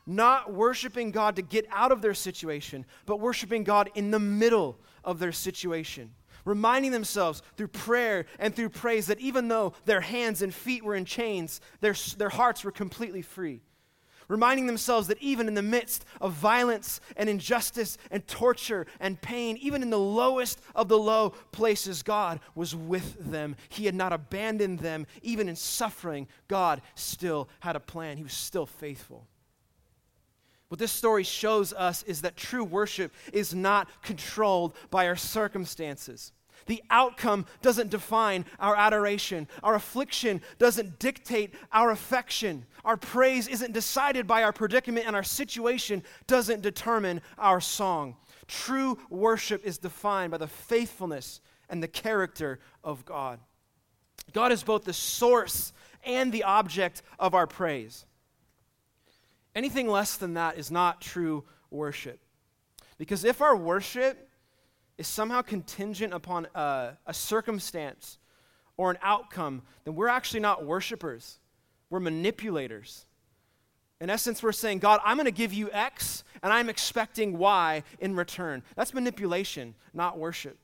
Not 0.05 0.51
worshiping 0.51 1.11
God 1.11 1.37
to 1.37 1.41
get 1.41 1.65
out 1.71 1.93
of 1.93 2.01
their 2.01 2.13
situation, 2.13 2.85
but 3.05 3.21
worshiping 3.21 3.63
God 3.63 3.89
in 3.95 4.11
the 4.11 4.19
middle 4.19 4.77
of 5.05 5.19
their 5.19 5.31
situation. 5.31 6.11
Reminding 6.43 6.91
themselves 6.91 7.41
through 7.55 7.69
prayer 7.69 8.25
and 8.37 8.53
through 8.53 8.69
praise 8.69 9.05
that 9.07 9.21
even 9.21 9.47
though 9.47 9.71
their 9.85 10.01
hands 10.01 10.41
and 10.41 10.53
feet 10.53 10.83
were 10.83 10.95
in 10.95 11.05
chains, 11.05 11.61
their, 11.79 11.95
their 12.17 12.27
hearts 12.27 12.65
were 12.65 12.71
completely 12.71 13.21
free 13.21 13.61
reminding 14.27 14.67
themselves 14.67 15.07
that 15.07 15.21
even 15.21 15.47
in 15.47 15.53
the 15.53 15.61
midst 15.61 16.05
of 16.21 16.33
violence 16.33 16.99
and 17.17 17.29
injustice 17.29 17.97
and 18.11 18.25
torture 18.27 18.85
and 18.99 19.21
pain, 19.21 19.57
even 19.57 19.81
in 19.81 19.89
the 19.89 19.99
lowest 19.99 20.61
of 20.75 20.87
the 20.87 20.97
low 20.97 21.31
places, 21.51 22.03
God 22.03 22.39
was 22.55 22.75
with 22.75 23.31
them. 23.31 23.55
He 23.69 23.85
had 23.85 23.95
not 23.95 24.13
abandoned 24.13 24.79
them. 24.79 25.05
Even 25.21 25.49
in 25.49 25.55
suffering, 25.55 26.27
God 26.47 26.81
still 26.95 27.49
had 27.59 27.75
a 27.75 27.79
plan, 27.79 28.17
He 28.17 28.23
was 28.23 28.33
still 28.33 28.65
faithful. 28.65 29.27
What 30.69 30.79
this 30.79 30.91
story 30.91 31.23
shows 31.23 31.71
us 31.71 32.01
is 32.03 32.21
that 32.21 32.35
true 32.35 32.63
worship 32.63 33.13
is 33.31 33.53
not 33.53 33.87
controlled 34.01 34.73
by 34.89 35.07
our 35.07 35.15
circumstances. 35.15 36.31
The 36.65 36.83
outcome 36.89 37.45
doesn't 37.61 37.89
define 37.89 38.45
our 38.59 38.75
adoration. 38.75 39.47
Our 39.61 39.75
affliction 39.75 40.41
doesn't 40.59 40.99
dictate 40.99 41.53
our 41.71 41.91
affection. 41.91 42.65
Our 42.85 42.97
praise 42.97 43.47
isn't 43.47 43.73
decided 43.73 44.27
by 44.27 44.43
our 44.43 44.53
predicament, 44.53 45.07
and 45.07 45.15
our 45.15 45.23
situation 45.23 46.03
doesn't 46.27 46.61
determine 46.61 47.21
our 47.37 47.61
song. 47.61 48.15
True 48.47 48.97
worship 49.09 49.65
is 49.65 49.77
defined 49.77 50.31
by 50.31 50.37
the 50.37 50.47
faithfulness 50.47 51.41
and 51.69 51.81
the 51.81 51.87
character 51.87 52.59
of 52.83 53.05
God. 53.05 53.39
God 54.31 54.51
is 54.51 54.63
both 54.63 54.85
the 54.85 54.93
source 54.93 55.73
and 56.03 56.31
the 56.31 56.43
object 56.43 57.01
of 57.19 57.33
our 57.33 57.47
praise. 57.47 58.05
Anything 59.55 59.87
less 59.87 60.17
than 60.17 60.33
that 60.33 60.57
is 60.57 60.71
not 60.71 61.01
true 61.01 61.43
worship. 61.69 62.19
Because 62.97 63.23
if 63.23 63.41
our 63.41 63.55
worship 63.55 64.29
is 65.03 65.07
somehow 65.07 65.41
contingent 65.41 66.13
upon 66.13 66.47
a, 66.55 66.97
a 67.05 67.13
circumstance 67.13 68.19
or 68.77 68.89
an 68.89 68.97
outcome, 69.01 69.61
then 69.83 69.95
we're 69.95 70.07
actually 70.07 70.39
not 70.39 70.65
worshipers. 70.65 71.39
We're 71.89 71.99
manipulators. 71.99 73.05
In 73.99 74.09
essence, 74.09 74.41
we're 74.41 74.53
saying, 74.53 74.79
God, 74.79 75.01
I'm 75.03 75.17
going 75.17 75.25
to 75.25 75.31
give 75.31 75.51
you 75.51 75.69
X, 75.73 76.23
and 76.41 76.53
I'm 76.53 76.69
expecting 76.69 77.37
Y 77.37 77.83
in 77.99 78.15
return. 78.15 78.63
That's 78.77 78.93
manipulation, 78.93 79.75
not 79.93 80.17
worship. 80.17 80.57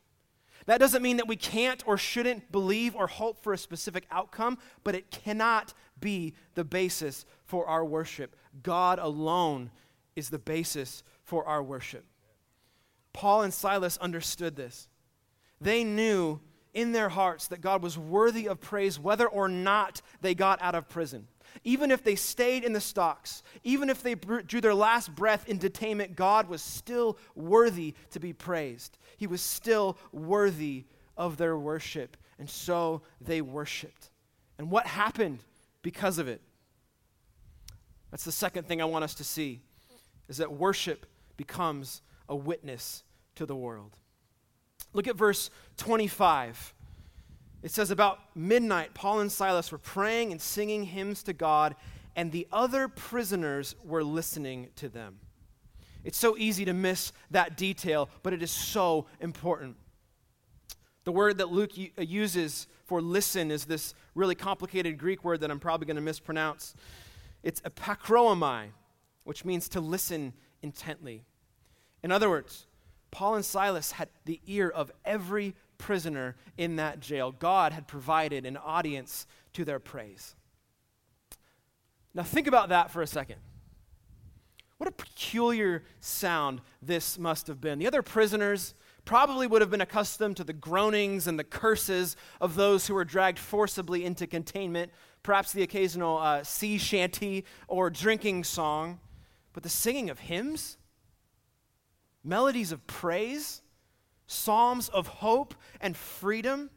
That 0.68 0.80
doesn't 0.80 1.02
mean 1.02 1.18
that 1.18 1.28
we 1.28 1.36
can't 1.36 1.84
or 1.86 1.98
shouldn't 1.98 2.50
believe 2.50 2.96
or 2.96 3.08
hope 3.08 3.44
for 3.44 3.52
a 3.52 3.58
specific 3.58 4.06
outcome, 4.10 4.58
but 4.86 4.96
it 4.96 5.12
cannot 5.12 5.74
be 6.00 6.34
the 6.56 6.64
basis 6.64 7.26
for 7.44 7.68
our 7.68 7.84
worship. 7.84 8.38
God 8.64 9.00
alone 9.00 9.70
is 10.16 10.30
the 10.30 10.40
basis 10.40 11.04
for 11.26 11.46
our 11.46 11.62
worship. 11.62 12.06
Paul 13.20 13.42
and 13.42 13.54
Silas 13.54 13.98
understood 13.98 14.56
this. 14.56 14.88
They 15.60 15.84
knew 15.84 16.40
in 16.74 16.94
their 16.94 17.10
hearts 17.10 17.48
that 17.48 17.60
God 17.60 17.84
was 17.84 17.98
worthy 17.98 18.48
of 18.48 18.62
praise 18.62 18.98
whether 18.98 19.28
or 19.28 19.50
not 19.50 20.02
they 20.22 20.34
got 20.34 20.62
out 20.62 20.74
of 20.74 20.88
prison. 20.88 21.28
Even 21.66 21.92
if 21.92 22.02
they 22.02 22.16
stayed 22.16 22.64
in 22.64 22.72
the 22.72 22.80
stocks, 22.80 23.44
even 23.62 23.90
if 23.90 24.02
they 24.02 24.16
drew 24.16 24.62
their 24.62 24.74
last 24.74 25.14
breath 25.16 25.50
in 25.50 25.60
detainment, 25.60 26.16
God 26.16 26.48
was 26.48 26.62
still 26.62 27.18
worthy 27.36 27.94
to 28.12 28.22
be 28.22 28.32
praised. 28.32 28.98
He 29.18 29.28
was 29.28 29.42
still 29.42 29.98
worthy 30.14 30.86
of 31.18 31.36
their 31.36 31.58
worship. 31.58 32.16
And 32.38 32.50
so 32.50 33.02
they 33.20 33.42
worshiped. 33.42 34.12
And 34.58 34.72
what 34.72 34.88
happened 34.88 35.40
because 35.82 36.20
of 36.20 36.30
it? 36.30 36.40
That's 38.12 38.24
the 38.24 38.32
second 38.32 38.66
thing 38.66 38.82
I 38.82 38.86
want 38.86 39.04
us 39.04 39.16
to 39.16 39.26
see 39.26 39.60
is 40.30 40.38
that 40.38 40.54
worship 40.54 41.06
becomes 41.36 42.02
a 42.30 42.36
witness 42.38 43.04
to 43.40 43.46
the 43.46 43.56
world. 43.56 43.96
Look 44.92 45.08
at 45.08 45.16
verse 45.16 45.50
25. 45.78 46.74
It 47.64 47.72
says, 47.72 47.90
About 47.90 48.20
midnight, 48.36 48.94
Paul 48.94 49.22
and 49.22 49.32
Silas 49.32 49.72
were 49.72 49.78
praying 49.78 50.34
and 50.34 50.42
singing 50.42 50.84
hymns 50.84 51.24
to 51.24 51.32
God, 51.32 51.76
and 52.18 52.34
the 52.34 52.48
other 52.52 52.90
prisoners 52.90 53.76
were 53.82 54.04
listening 54.04 54.68
to 54.76 54.90
them. 54.90 55.20
It's 56.04 56.18
so 56.18 56.38
easy 56.38 56.66
to 56.66 56.74
miss 56.74 57.14
that 57.32 57.56
detail, 57.56 58.10
but 58.24 58.34
it 58.34 58.44
is 58.44 58.52
so 58.52 59.06
important. 59.22 59.78
The 61.06 61.14
word 61.14 61.38
that 61.38 61.50
Luke 61.50 61.72
uh, 61.98 62.02
uses 62.02 62.68
for 62.88 63.02
listen 63.02 63.52
is 63.52 63.64
this 63.64 63.94
really 64.16 64.36
complicated 64.36 64.98
Greek 64.98 65.24
word 65.24 65.40
that 65.40 65.50
I'm 65.50 65.62
probably 65.62 65.88
going 65.88 65.96
to 65.96 66.02
mispronounce. 66.02 66.76
It's 67.42 67.62
epakroamai, 67.62 68.68
which 69.24 69.46
means 69.46 69.70
to 69.70 69.80
listen 69.80 70.34
intently. 70.62 71.24
In 72.04 72.12
other 72.12 72.30
words, 72.30 72.66
Paul 73.12 73.36
and 73.36 73.46
Silas 73.46 73.94
had 73.94 74.10
the 74.26 74.40
ear 74.46 74.70
of 74.70 74.92
every 75.04 75.56
prisoner 75.78 76.36
in 76.58 76.76
that 76.76 77.00
jail. 77.00 77.32
God 77.32 77.74
had 77.74 77.88
provided 77.88 78.46
an 78.46 78.58
audience 78.58 79.26
to 79.54 79.66
their 79.66 79.80
praise. 79.80 80.36
Now, 82.14 82.24
think 82.24 82.48
about 82.48 82.70
that 82.70 82.92
for 82.92 83.02
a 83.02 83.08
second. 83.08 83.38
What 84.78 84.88
a 84.88 84.92
peculiar 84.92 85.84
sound 86.00 86.62
this 86.82 87.20
must 87.20 87.48
have 87.48 87.60
been. 87.60 87.80
The 87.80 87.88
other 87.88 88.02
prisoners 88.02 88.74
probably 89.06 89.46
would 89.46 89.62
have 89.62 89.70
been 89.70 89.82
accustomed 89.82 90.38
to 90.38 90.44
the 90.44 90.54
groanings 90.54 91.28
and 91.28 91.38
the 91.38 91.44
curses 91.44 92.16
of 92.40 92.56
those 92.56 92.88
who 92.88 92.94
were 92.94 93.06
dragged 93.06 93.40
forcibly 93.40 94.06
into 94.06 94.26
containment, 94.26 94.92
perhaps 95.24 95.52
the 95.52 95.64
occasional 95.64 96.18
uh, 96.18 96.44
sea 96.44 96.78
shanty 96.78 97.44
or 97.68 97.90
drinking 97.90 98.44
song. 98.44 99.00
But 99.52 99.64
the 99.64 99.70
singing 99.70 100.10
of 100.10 100.20
hymns, 100.20 100.78
melodies 102.24 102.72
of 102.72 102.86
praise, 102.88 103.62
psalms 104.28 104.90
of 104.90 105.08
hope 105.08 105.56
and 105.82 105.96
freedom. 105.96 106.70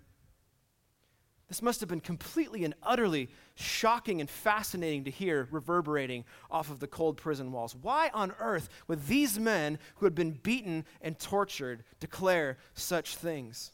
This 1.49 1.61
must 1.61 1.81
have 1.81 1.89
been 1.89 2.01
completely 2.01 2.65
and 2.65 2.75
utterly 2.83 3.29
shocking 3.55 4.21
and 4.21 4.31
fascinating 4.31 5.05
to 5.05 5.11
hear 5.11 5.49
reverberating 5.51 6.25
off 6.51 6.71
of 6.71 6.81
the 6.81 6.87
cold 6.87 7.19
prison 7.19 7.53
walls. 7.53 7.77
Why 7.77 8.11
on 8.15 8.33
earth 8.39 8.71
would 8.89 9.07
these 9.07 9.39
men 9.39 9.79
who 9.97 10.07
had 10.07 10.15
been 10.15 10.31
beaten 10.31 10.87
and 11.03 11.19
tortured 11.19 11.85
declare 12.01 12.57
such 12.73 13.17
things? 13.17 13.73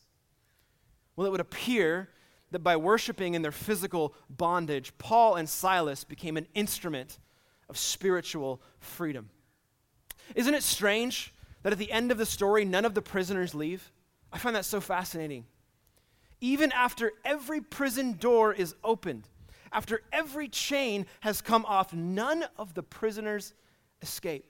Well, 1.14 1.27
it 1.27 1.31
would 1.31 1.40
appear 1.40 2.09
that 2.51 2.61
by 2.61 2.77
worshiping 2.77 3.35
in 3.35 3.42
their 3.42 3.53
physical 3.53 4.14
bondage, 4.29 4.97
Paul 4.99 5.37
and 5.37 5.49
Silas 5.49 6.03
became 6.03 6.37
an 6.37 6.49
instrument 6.55 7.19
of 7.69 7.79
spiritual 7.79 8.61
freedom. 8.81 9.31
Isn't 10.35 10.55
it 10.55 10.62
strange 10.62 11.33
that 11.68 11.74
at 11.74 11.78
the 11.78 11.92
end 11.92 12.11
of 12.11 12.16
the 12.16 12.24
story, 12.24 12.64
none 12.64 12.87
of 12.87 12.94
the 12.94 13.02
prisoners 13.02 13.54
leave? 13.54 13.92
I 14.33 14.38
find 14.38 14.57
that 14.57 14.64
so 14.64 14.81
fascinating. 14.81 15.44
Even 16.40 16.72
after 16.72 17.12
every 17.26 17.61
prison 17.61 18.14
door 18.14 18.54
is 18.54 18.74
opened, 18.83 19.28
after 19.70 20.00
every 20.11 20.48
chain 20.48 21.04
has 21.20 21.42
come 21.42 21.66
off, 21.66 21.92
none 21.92 22.46
of 22.57 22.72
the 22.72 22.83
prisoners 22.83 23.52
escape. 24.00 24.46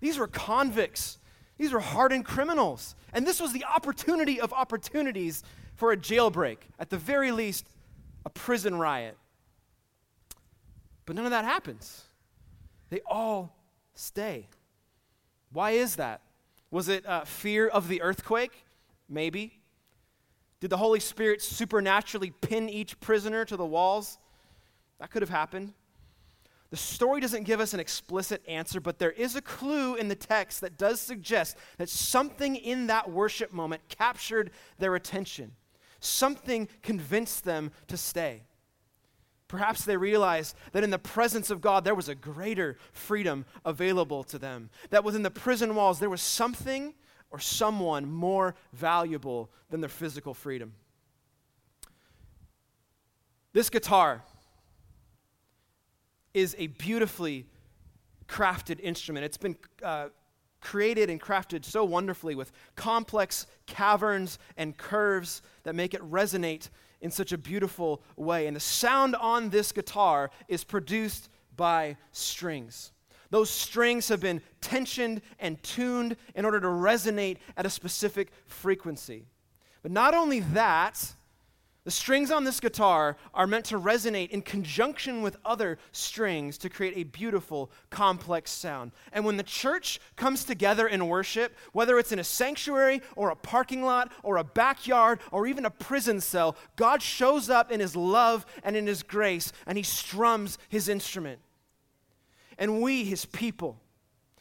These 0.00 0.16
were 0.16 0.28
convicts, 0.28 1.18
these 1.58 1.72
were 1.72 1.80
hardened 1.80 2.24
criminals. 2.24 2.94
And 3.12 3.26
this 3.26 3.38
was 3.38 3.52
the 3.52 3.66
opportunity 3.66 4.40
of 4.40 4.54
opportunities 4.54 5.42
for 5.74 5.92
a 5.92 5.96
jailbreak, 5.96 6.56
at 6.78 6.88
the 6.88 6.96
very 6.96 7.32
least, 7.32 7.68
a 8.24 8.30
prison 8.30 8.76
riot. 8.76 9.18
But 11.04 11.16
none 11.16 11.26
of 11.26 11.32
that 11.32 11.44
happens. 11.44 12.04
They 12.88 13.00
all 13.04 13.54
stay. 13.94 14.48
Why 15.52 15.72
is 15.72 15.96
that? 15.96 16.22
Was 16.70 16.88
it 16.88 17.06
uh, 17.06 17.24
fear 17.24 17.66
of 17.66 17.88
the 17.88 18.02
earthquake? 18.02 18.64
Maybe. 19.08 19.60
Did 20.60 20.70
the 20.70 20.76
Holy 20.76 21.00
Spirit 21.00 21.42
supernaturally 21.42 22.30
pin 22.30 22.68
each 22.68 23.00
prisoner 23.00 23.44
to 23.46 23.56
the 23.56 23.66
walls? 23.66 24.18
That 24.98 25.10
could 25.10 25.22
have 25.22 25.30
happened. 25.30 25.72
The 26.70 26.76
story 26.76 27.20
doesn't 27.20 27.44
give 27.44 27.58
us 27.58 27.74
an 27.74 27.80
explicit 27.80 28.42
answer, 28.46 28.80
but 28.80 29.00
there 29.00 29.10
is 29.10 29.34
a 29.34 29.42
clue 29.42 29.96
in 29.96 30.06
the 30.06 30.14
text 30.14 30.60
that 30.60 30.78
does 30.78 31.00
suggest 31.00 31.56
that 31.78 31.88
something 31.88 32.54
in 32.54 32.86
that 32.86 33.10
worship 33.10 33.52
moment 33.52 33.82
captured 33.88 34.52
their 34.78 34.94
attention. 34.94 35.52
Something 35.98 36.68
convinced 36.82 37.44
them 37.44 37.72
to 37.88 37.96
stay. 37.96 38.44
Perhaps 39.50 39.84
they 39.84 39.96
realized 39.96 40.54
that 40.70 40.84
in 40.84 40.90
the 40.90 40.98
presence 40.98 41.50
of 41.50 41.60
God, 41.60 41.82
there 41.82 41.96
was 41.96 42.08
a 42.08 42.14
greater 42.14 42.78
freedom 42.92 43.44
available 43.64 44.22
to 44.22 44.38
them. 44.38 44.70
That 44.90 45.02
within 45.02 45.24
the 45.24 45.30
prison 45.30 45.74
walls, 45.74 45.98
there 45.98 46.08
was 46.08 46.22
something 46.22 46.94
or 47.32 47.40
someone 47.40 48.08
more 48.08 48.54
valuable 48.72 49.50
than 49.68 49.80
their 49.80 49.90
physical 49.90 50.34
freedom. 50.34 50.74
This 53.52 53.70
guitar 53.70 54.22
is 56.32 56.54
a 56.56 56.68
beautifully 56.68 57.46
crafted 58.28 58.78
instrument. 58.78 59.24
It's 59.24 59.36
been 59.36 59.56
uh, 59.82 60.10
created 60.60 61.10
and 61.10 61.20
crafted 61.20 61.64
so 61.64 61.82
wonderfully 61.82 62.36
with 62.36 62.52
complex 62.76 63.48
caverns 63.66 64.38
and 64.56 64.76
curves 64.76 65.42
that 65.64 65.74
make 65.74 65.92
it 65.92 66.08
resonate 66.08 66.68
in 67.00 67.10
such 67.10 67.32
a 67.32 67.38
beautiful 67.38 68.02
way. 68.16 68.46
And 68.46 68.56
the 68.56 68.60
sound 68.60 69.16
on 69.16 69.50
this 69.50 69.72
guitar 69.72 70.30
is 70.48 70.64
produced 70.64 71.28
by 71.56 71.96
strings. 72.12 72.92
Those 73.30 73.48
strings 73.48 74.08
have 74.08 74.20
been 74.20 74.42
tensioned 74.60 75.22
and 75.38 75.62
tuned 75.62 76.16
in 76.34 76.44
order 76.44 76.60
to 76.60 76.66
resonate 76.66 77.38
at 77.56 77.64
a 77.64 77.70
specific 77.70 78.32
frequency. 78.46 79.26
But 79.82 79.92
not 79.92 80.14
only 80.14 80.40
that, 80.40 81.14
the 81.84 81.90
strings 81.90 82.30
on 82.30 82.44
this 82.44 82.60
guitar 82.60 83.16
are 83.32 83.46
meant 83.46 83.64
to 83.66 83.78
resonate 83.80 84.30
in 84.30 84.42
conjunction 84.42 85.22
with 85.22 85.36
other 85.46 85.78
strings 85.92 86.58
to 86.58 86.68
create 86.68 86.92
a 86.96 87.04
beautiful, 87.04 87.70
complex 87.88 88.50
sound. 88.50 88.92
And 89.12 89.24
when 89.24 89.38
the 89.38 89.42
church 89.42 89.98
comes 90.14 90.44
together 90.44 90.86
in 90.86 91.08
worship, 91.08 91.56
whether 91.72 91.98
it's 91.98 92.12
in 92.12 92.18
a 92.18 92.24
sanctuary 92.24 93.00
or 93.16 93.30
a 93.30 93.36
parking 93.36 93.82
lot 93.82 94.12
or 94.22 94.36
a 94.36 94.44
backyard 94.44 95.20
or 95.32 95.46
even 95.46 95.64
a 95.64 95.70
prison 95.70 96.20
cell, 96.20 96.54
God 96.76 97.00
shows 97.00 97.48
up 97.48 97.72
in 97.72 97.80
His 97.80 97.96
love 97.96 98.44
and 98.62 98.76
in 98.76 98.86
His 98.86 99.02
grace 99.02 99.50
and 99.66 99.78
He 99.78 99.84
strums 99.84 100.58
His 100.68 100.88
instrument. 100.88 101.40
And 102.58 102.82
we, 102.82 103.04
His 103.04 103.24
people, 103.24 103.80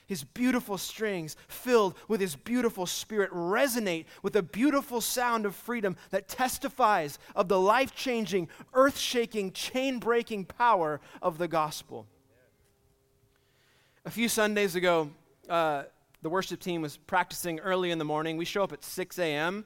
his 0.10 0.24
beautiful 0.24 0.76
strings, 0.80 1.38
filled 1.48 1.93
with 2.08 2.19
his 2.19 2.36
beautiful 2.36 2.88
spirit, 2.88 3.30
resonate 3.30 4.06
with 4.24 4.36
a 4.36 4.41
beautiful 4.41 5.02
sound 5.02 5.45
of 5.45 5.56
freedom 5.56 5.95
that 6.10 6.28
testifies 6.28 7.19
of 7.36 7.48
the 7.48 7.60
life 7.60 7.95
changing, 7.95 8.50
earth 8.74 8.98
shaking, 8.98 9.52
chain 9.52 10.00
breaking 10.00 10.45
power 10.45 11.00
of 11.22 11.38
the 11.38 11.48
gospel. 11.48 12.08
A 14.04 14.10
few 14.10 14.28
Sundays 14.28 14.74
ago, 14.74 15.12
uh, 15.48 15.84
the 16.24 16.30
worship 16.30 16.60
team 16.60 16.82
was 16.82 16.98
practicing 16.98 17.60
early 17.60 17.91
in 17.91 18.00
the 18.00 18.06
morning. 18.06 18.36
We 18.36 18.45
show 18.45 18.63
up 18.63 18.74
at 18.74 18.84
6 18.84 19.19
a.m. 19.19 19.63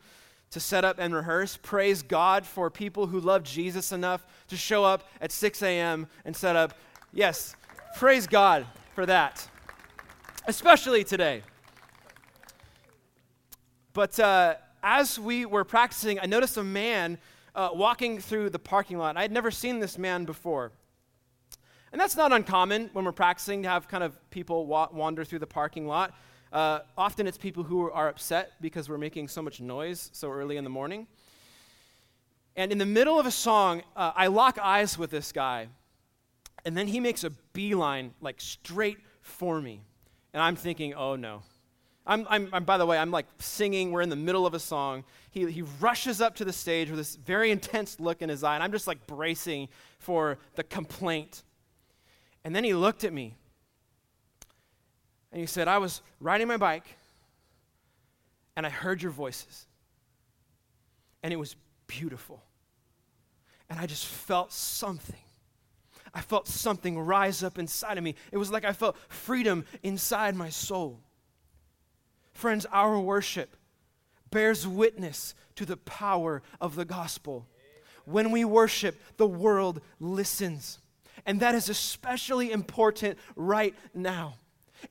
to 0.52 0.60
set 0.60 0.84
up 0.84 0.98
and 1.00 1.16
rehearse. 1.16 1.58
Praise 1.64 2.02
God 2.04 2.46
for 2.46 2.70
people 2.70 3.08
who 3.08 3.22
love 3.22 3.44
Jesus 3.44 3.94
enough 3.94 4.26
to 4.50 4.58
show 4.58 4.84
up 4.84 5.08
at 5.22 5.32
6 5.32 5.62
a.m. 5.64 6.08
and 6.26 6.36
set 6.36 6.58
up. 6.58 6.74
Yes, 7.14 7.56
praise 7.96 8.28
God 8.28 8.68
for 8.94 9.06
that 9.06 9.48
especially 10.48 11.04
today. 11.04 11.44
But 13.94 14.20
uh, 14.20 14.56
as 14.82 15.20
we 15.20 15.46
were 15.46 15.64
practicing, 15.64 16.20
I 16.20 16.26
noticed 16.26 16.58
a 16.58 16.64
man 16.64 17.18
uh, 17.56 17.70
walking 17.74 18.20
through 18.20 18.50
the 18.50 18.60
parking 18.60 18.98
lot. 18.98 19.18
I 19.18 19.22
had 19.22 19.32
never 19.32 19.52
seen 19.52 19.80
this 19.80 19.98
man 19.98 20.26
before. 20.26 20.72
And 21.92 22.02
that's 22.02 22.16
not 22.16 22.34
uncommon 22.34 22.90
when 22.94 23.06
we're 23.06 23.12
practicing 23.12 23.62
to 23.64 23.70
have 23.70 23.88
kind 23.88 24.04
of 24.04 24.18
people 24.32 24.66
wa- 24.66 24.90
wander 24.92 25.24
through 25.24 25.40
the 25.40 25.48
parking 25.48 25.88
lot. 25.88 26.14
Uh, 26.52 26.80
often 26.98 27.28
it's 27.28 27.38
people 27.38 27.64
who 27.64 27.90
are 27.92 28.10
upset 28.10 28.54
because 28.62 28.90
we're 28.90 28.98
making 28.98 29.28
so 29.28 29.42
much 29.42 29.62
noise 29.62 30.10
so 30.12 30.32
early 30.32 30.58
in 30.58 30.64
the 30.64 30.70
morning. 30.70 31.08
And 32.56 32.72
in 32.72 32.78
the 32.78 32.86
middle 32.86 33.20
of 33.20 33.26
a 33.26 33.32
song, 33.32 33.84
uh, 33.96 34.12
I 34.16 34.28
lock 34.28 34.58
eyes 34.60 34.98
with 34.98 35.10
this 35.10 35.32
guy, 35.32 35.68
and 36.66 36.78
then 36.78 36.88
he 36.88 37.00
makes 37.00 37.24
a 37.24 37.32
beeline, 37.54 38.14
like 38.22 38.40
straight 38.40 39.00
for 39.22 39.60
me. 39.60 39.82
And 40.34 40.42
I'm 40.42 40.56
thinking, 40.56 40.94
oh 40.94 41.16
no. 41.16 41.44
I'm, 42.06 42.28
I'm, 42.30 42.50
I'm, 42.52 42.64
by 42.66 42.78
the 42.78 42.86
way, 42.86 42.98
I'm 42.98 43.12
like 43.12 43.28
singing. 43.40 43.92
We're 43.92 44.02
in 44.02 44.10
the 44.10 44.16
middle 44.16 44.46
of 44.46 44.54
a 44.54 44.60
song. 44.60 45.06
He, 45.32 45.50
he 45.50 45.62
rushes 45.80 46.20
up 46.20 46.36
to 46.36 46.46
the 46.46 46.52
stage 46.52 46.90
with 46.90 46.98
this 46.98 47.16
very 47.16 47.50
intense 47.50 48.00
look 48.00 48.22
in 48.22 48.28
his 48.28 48.44
eye, 48.44 48.56
and 48.56 48.64
I'm 48.64 48.74
just 48.74 48.88
like 48.88 49.08
bracing 49.08 49.70
for 50.00 50.38
the 50.56 50.64
complaint. 50.64 51.44
And 52.44 52.54
then 52.54 52.64
he 52.66 52.74
looked 52.74 53.06
at 53.06 53.14
me 53.14 53.36
and 55.32 55.40
he 55.40 55.48
said, 55.48 55.68
I 55.68 55.78
was 55.78 56.02
riding 56.20 56.48
my 56.48 56.58
bike 56.58 56.86
and 58.56 58.66
I 58.66 58.70
heard 58.70 59.02
your 59.02 59.12
voices. 59.12 59.66
And 61.24 61.32
it 61.32 61.38
was 61.38 61.56
beautiful. 61.88 62.44
And 63.70 63.80
I 63.80 63.86
just 63.86 64.06
felt 64.06 64.52
something. 64.52 65.16
I 66.14 66.22
felt 66.22 66.48
something 66.48 67.00
rise 67.00 67.44
up 67.44 67.58
inside 67.58 67.98
of 67.98 68.04
me. 68.04 68.16
It 68.32 68.38
was 68.38 68.52
like 68.52 68.66
I 68.66 68.74
felt 68.74 68.98
freedom 69.10 69.66
inside 69.82 70.36
my 70.36 70.50
soul. 70.50 71.00
Friends, 72.34 72.66
our 72.72 73.00
worship 73.00 73.56
bears 74.30 74.68
witness 74.68 75.34
to 75.56 75.66
the 75.66 75.78
power 75.78 76.42
of 76.60 76.76
the 76.76 76.86
gospel. 76.86 77.48
When 78.06 78.32
we 78.32 78.46
worship, 78.46 79.00
the 79.18 79.28
world 79.28 79.82
listens. 80.00 80.80
And 81.26 81.40
that 81.40 81.56
is 81.56 81.70
especially 81.70 82.52
important 82.52 83.18
right 83.36 83.74
now. 83.94 84.36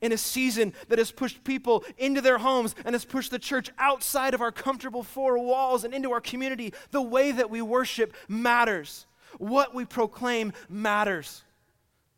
In 0.01 0.11
a 0.11 0.17
season 0.17 0.73
that 0.87 0.97
has 0.97 1.11
pushed 1.11 1.43
people 1.43 1.83
into 1.97 2.19
their 2.19 2.39
homes 2.39 2.73
and 2.83 2.95
has 2.95 3.05
pushed 3.05 3.29
the 3.29 3.37
church 3.37 3.69
outside 3.77 4.33
of 4.33 4.41
our 4.41 4.51
comfortable 4.51 5.03
four 5.03 5.37
walls 5.37 5.83
and 5.83 5.93
into 5.93 6.11
our 6.11 6.21
community, 6.21 6.73
the 6.89 7.01
way 7.01 7.31
that 7.31 7.51
we 7.51 7.61
worship 7.61 8.15
matters. 8.27 9.05
What 9.37 9.73
we 9.73 9.85
proclaim 9.85 10.53
matters. 10.69 11.43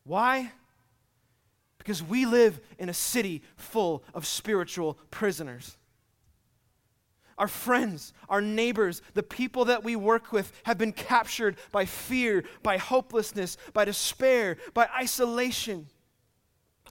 Why? 0.03 0.51
Because 1.77 2.01
we 2.01 2.25
live 2.25 2.59
in 2.79 2.89
a 2.89 2.93
city 2.93 3.43
full 3.57 4.03
of 4.13 4.25
spiritual 4.25 4.97
prisoners. 5.11 5.77
Our 7.37 7.47
friends, 7.47 8.13
our 8.29 8.41
neighbors, 8.41 9.01
the 9.13 9.23
people 9.23 9.65
that 9.65 9.83
we 9.83 9.95
work 9.95 10.31
with 10.31 10.51
have 10.63 10.77
been 10.77 10.93
captured 10.93 11.57
by 11.71 11.85
fear, 11.85 12.45
by 12.63 12.77
hopelessness, 12.77 13.57
by 13.73 13.85
despair, 13.85 14.57
by 14.73 14.87
isolation. 14.97 15.87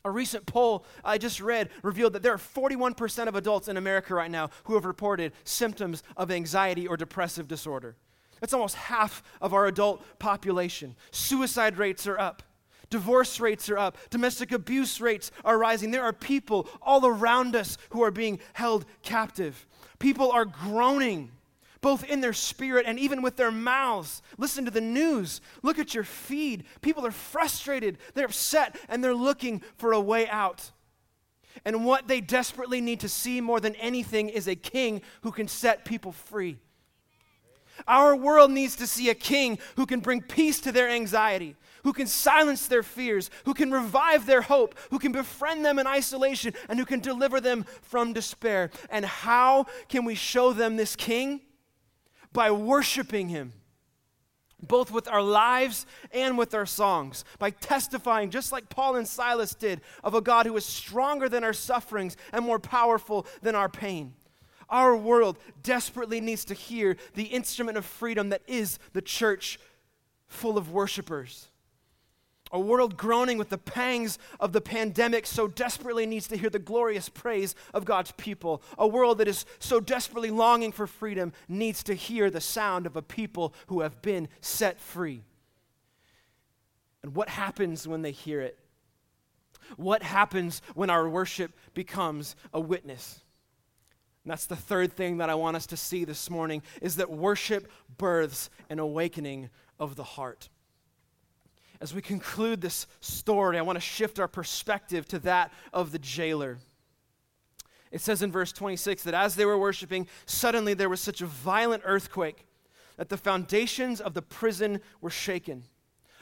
A 0.05 0.11
recent 0.11 0.45
poll 0.45 0.85
I 1.03 1.17
just 1.17 1.41
read 1.41 1.71
revealed 1.83 2.13
that 2.13 2.23
there 2.23 2.35
are 2.35 2.39
41% 2.39 3.27
of 3.27 3.37
adults 3.37 3.69
in 3.69 3.79
America 3.79 4.15
right 4.15 4.31
now 4.31 4.51
who 4.65 4.75
have 4.75 4.85
reported 4.85 5.33
symptoms 5.45 6.03
of 6.15 6.31
anxiety 6.31 6.87
or 6.87 6.99
depressive 6.99 7.49
disorder. 7.49 7.97
That's 8.45 8.53
almost 8.53 8.75
half 8.75 9.23
of 9.41 9.55
our 9.55 9.65
adult 9.65 10.05
population. 10.19 10.97
Suicide 11.13 11.79
rates 11.79 12.07
are 12.07 12.19
up. 12.19 12.43
Divorce 12.91 13.41
rates 13.41 13.71
are 13.71 13.79
up. 13.79 13.97
Domestic 14.11 14.53
abuse 14.53 15.01
rates 15.01 15.31
are 15.47 15.57
rising. 15.57 15.91
There 15.91 16.03
are 16.03 16.13
people 16.13 16.69
all 16.83 17.07
around 17.07 17.57
us 17.57 17.79
who 17.89 18.03
are 18.03 18.11
being 18.11 18.39
held 18.53 18.85
captive. 19.03 19.67
People 19.99 20.31
are 20.31 20.45
groaning, 20.45 21.31
both 21.81 22.05
in 22.05 22.21
their 22.21 22.35
spirit 22.35 22.85
and 22.87 22.99
even 22.99 23.23
with 23.23 23.37
their 23.37 23.51
mouths. 23.51 24.21
Listen 24.37 24.67
to 24.67 24.71
the 24.71 24.83
news. 24.83 25.41
Look 25.63 25.79
at 25.79 25.95
your 25.95 26.05
feed. 26.05 26.65
People 26.83 27.07
are 27.07 27.13
frustrated, 27.13 27.97
they're 28.13 28.27
upset, 28.27 28.77
and 28.91 29.03
they're 29.03 29.15
looking 29.15 29.63
for 29.79 29.93
a 29.95 30.01
way 30.01 30.29
out. 30.29 30.71
And 31.65 31.87
what 31.87 32.09
they 32.09 32.21
desperately 32.21 32.83
need 32.83 33.01
to 33.01 33.09
see 33.09 33.41
more 33.41 33.61
than 33.61 33.75
anything 33.77 34.29
is 34.29 34.47
a 34.49 34.55
king 34.55 35.01
who 35.23 35.33
can 35.33 35.49
set 35.49 35.87
people 35.87 36.13
free. 36.13 36.59
Our 37.87 38.15
world 38.15 38.51
needs 38.51 38.77
to 38.77 38.87
see 38.87 39.11
a 39.11 39.15
king 39.15 39.59
who 39.77 39.87
can 39.87 40.01
bring 40.01 40.23
peace 40.23 40.61
to 40.61 40.73
their 40.73 40.89
anxiety, 40.89 41.57
who 41.83 41.93
can 41.93 42.07
silence 42.07 42.67
their 42.67 42.83
fears, 42.83 43.31
who 43.45 43.55
can 43.55 43.71
revive 43.71 44.27
their 44.27 44.43
hope, 44.43 44.75
who 44.91 44.99
can 44.99 45.13
befriend 45.13 45.65
them 45.65 45.79
in 45.79 45.87
isolation, 45.87 46.55
and 46.69 46.79
who 46.79 46.85
can 46.85 47.01
deliver 47.01 47.41
them 47.41 47.65
from 47.83 48.13
despair. 48.13 48.71
And 48.91 49.05
how 49.05 49.67
can 49.89 50.05
we 50.05 50.15
show 50.15 50.53
them 50.53 50.77
this 50.77 50.97
king? 50.97 51.41
By 52.33 52.51
worshiping 52.51 53.29
him. 53.29 53.53
Both 54.63 54.91
with 54.91 55.09
our 55.09 55.21
lives 55.21 55.85
and 56.11 56.39
with 56.39 56.55
our 56.55 56.65
songs, 56.65 57.25
by 57.39 57.51
testifying, 57.51 58.31
just 58.31 58.51
like 58.51 58.71
Paul 58.71 58.97
and 58.97 59.07
Silas 59.07 59.55
did, 59.55 59.83
of 60.03 60.15
a 60.15 60.23
God 60.23 60.47
who 60.47 60.57
is 60.57 60.65
stronger 60.65 61.29
than 61.29 61.45
our 61.45 61.53
sufferings 61.53 62.17
and 62.33 62.47
more 62.47 62.59
powerful 62.59 63.27
than 63.43 63.55
our 63.55 63.69
pain. 63.69 64.15
Our 64.69 64.97
world 64.97 65.39
desperately 65.63 66.21
needs 66.21 66.45
to 66.47 66.55
hear 66.55 66.97
the 67.15 67.25
instrument 67.25 67.77
of 67.77 67.85
freedom 67.85 68.31
that 68.31 68.43
is 68.47 68.79
the 68.93 69.03
church 69.03 69.59
full 70.27 70.59
of 70.59 70.71
worshipers. 70.71 71.49
A 72.53 72.61
world 72.61 72.97
groaning 72.97 73.37
with 73.37 73.49
the 73.49 73.59
pangs 73.59 74.19
of 74.39 74.53
the 74.53 74.61
pandemic 74.61 75.27
so 75.27 75.49
desperately 75.49 76.07
needs 76.07 76.29
to 76.29 76.37
hear 76.37 76.51
the 76.51 76.61
glorious 76.61 77.09
praise 77.09 77.57
of 77.73 77.85
God's 77.85 78.13
people. 78.13 78.63
A 78.79 78.87
world 78.87 79.19
that 79.19 79.27
is 79.27 79.45
so 79.59 79.81
desperately 79.81 80.31
longing 80.31 80.71
for 80.71 80.87
freedom 80.87 81.33
needs 81.49 81.83
to 81.83 81.95
hear 81.95 82.31
the 82.31 82.41
sound 82.41 82.87
of 82.87 82.95
a 82.95 83.03
people 83.03 83.55
who 83.67 83.81
have 83.81 84.01
been 84.03 84.29
set 84.41 84.81
free. 84.81 85.25
And 87.03 87.17
what 87.17 87.29
happens 87.29 87.89
when 87.89 88.03
they 88.03 88.13
hear 88.13 88.41
it? 88.41 88.57
What 89.77 90.05
happens 90.05 90.63
when 90.75 90.91
our 90.91 91.09
worship 91.09 91.53
becomes 91.75 92.37
a 92.53 92.61
witness? 92.61 93.24
And 94.25 94.31
that's 94.31 94.47
the 94.47 94.57
third 94.57 94.93
thing 94.93 95.19
that 95.19 95.29
I 95.29 95.35
want 95.35 95.57
us 95.57 95.67
to 95.67 95.77
see 95.77 96.05
this 96.05 96.31
morning 96.31 96.63
is 96.81 96.97
that 96.97 97.11
worship 97.11 97.71
births 97.99 98.49
an 98.71 98.79
awakening 98.79 99.51
of 99.79 99.97
the 99.97 100.05
heart. 100.05 100.49
As 101.81 101.95
we 101.95 102.01
conclude 102.01 102.63
this 102.63 102.87
story, 103.01 103.59
I 103.59 103.63
want 103.63 103.77
to 103.77 103.81
shift 103.81 104.19
our 104.19 104.29
perspective 104.29 105.07
to 105.09 105.19
that 105.21 105.53
of 105.73 105.93
the 105.93 105.99
jailer. 105.99 106.59
It 107.93 108.01
says 108.01 108.23
in 108.23 108.33
verse 108.33 108.53
26 108.53 109.03
that 109.03 109.15
as 109.15 109.35
they 109.35 109.45
were 109.45 109.59
worshiping, 109.59 110.09
suddenly 110.25 110.73
there 110.73 110.89
was 110.89 111.01
such 111.01 111.21
a 111.21 111.27
violent 111.27 111.83
earthquake 111.85 112.47
that 112.97 113.11
the 113.11 113.17
foundations 113.17 114.01
of 114.01 114.15
the 114.15 114.23
prison 114.23 114.81
were 115.01 115.11
shaken. 115.11 115.65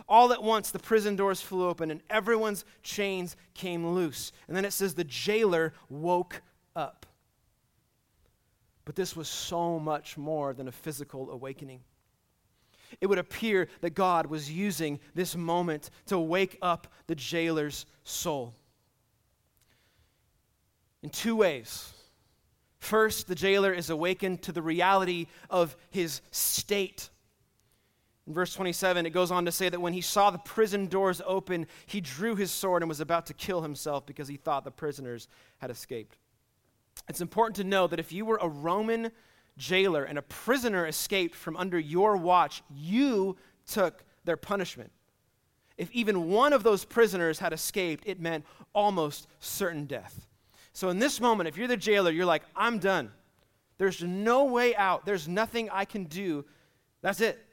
All 0.09 0.33
at 0.33 0.43
once, 0.43 0.71
the 0.71 0.79
prison 0.79 1.17
doors 1.17 1.41
flew 1.41 1.69
open 1.69 1.91
and 1.91 2.03
everyone's 2.11 2.65
chains 2.83 3.37
came 3.55 3.87
loose. 3.87 4.33
And 4.49 4.57
then 4.57 4.65
it 4.65 4.73
says 4.73 4.95
the 4.95 5.05
jailer 5.05 5.73
woke. 5.89 6.43
But 8.85 8.97
this 8.97 9.15
was 9.15 9.29
so 9.29 9.79
much 9.79 10.17
more 10.19 10.55
than 10.55 10.69
a 10.69 10.73
physical 10.73 11.31
awakening. 11.31 11.81
It 13.01 13.07
would 13.07 13.19
appear 13.19 13.69
that 13.81 13.91
God 13.91 14.27
was 14.27 14.51
using 14.51 15.01
this 15.15 15.37
moment 15.37 15.91
to 16.07 16.19
wake 16.19 16.59
up 16.61 16.89
the 17.07 17.15
jailer's 17.15 17.87
soul. 18.05 18.55
In 21.03 21.11
two 21.11 21.37
ways. 21.37 21.93
First, 22.79 23.29
the 23.29 23.35
jailer 23.35 23.73
is 23.73 23.91
awakened 23.91 24.43
to 24.43 24.53
the 24.53 24.63
reality 24.63 25.27
of 25.49 25.77
his 25.91 26.21
state. 26.33 27.11
In 28.27 28.35
verse 28.35 28.55
27, 28.55 29.07
it 29.07 29.11
goes 29.11 29.31
on 29.31 29.45
to 29.45 29.53
say 29.53 29.69
that 29.69 29.81
when 29.81 29.93
he 29.93 30.01
saw 30.01 30.31
the 30.31 30.39
prison 30.39 30.87
doors 30.87 31.21
open, 31.25 31.67
he 31.87 32.01
drew 32.01 32.35
his 32.35 32.51
sword 32.51 32.83
and 32.83 32.89
was 32.89 33.01
about 33.01 33.27
to 33.27 33.35
kill 33.35 33.63
himself 33.63 34.05
because 34.07 34.29
he 34.29 34.37
thought 34.37 34.65
the 34.65 34.71
prisoners 34.71 35.29
had 35.59 35.71
escaped. 35.71 36.19
It's 37.09 37.21
important 37.21 37.57
to 37.57 37.65
know 37.65 37.87
that 37.87 38.01
if 38.01 38.13
you 38.13 38.25
were 38.25 38.39
a 38.41 38.49
Roman 38.49 39.11
jailer 39.59 40.05
and 40.05 40.19
a 40.19 40.23
prisoner 40.23 40.87
escaped 40.87 41.35
from 41.35 41.57
under 41.57 41.79
your 41.79 42.17
watch, 42.17 42.63
you 42.75 43.37
took 43.67 44.05
their 44.25 44.37
punishment. 44.37 44.91
If 45.77 45.91
even 45.93 46.29
one 46.29 46.53
of 46.53 46.63
those 46.63 46.85
prisoners 46.85 47.39
had 47.39 47.53
escaped, 47.53 48.05
it 48.07 48.21
meant 48.21 48.45
almost 48.75 49.27
certain 49.41 49.87
death. 49.87 50.27
So, 50.73 50.89
in 50.89 50.99
this 50.99 51.21
moment, 51.21 51.49
if 51.49 51.57
you're 51.57 51.69
the 51.69 51.77
jailer, 51.77 52.11
you're 52.11 52.27
like, 52.27 52.43
I'm 52.57 52.79
done. 52.79 53.11
There's 53.79 54.03
no 54.03 54.45
way 54.45 54.75
out. 54.77 55.05
There's 55.05 55.29
nothing 55.29 55.69
I 55.71 55.85
can 55.85 56.05
do. 56.05 56.45
That's 57.03 57.21
it. 57.21 57.45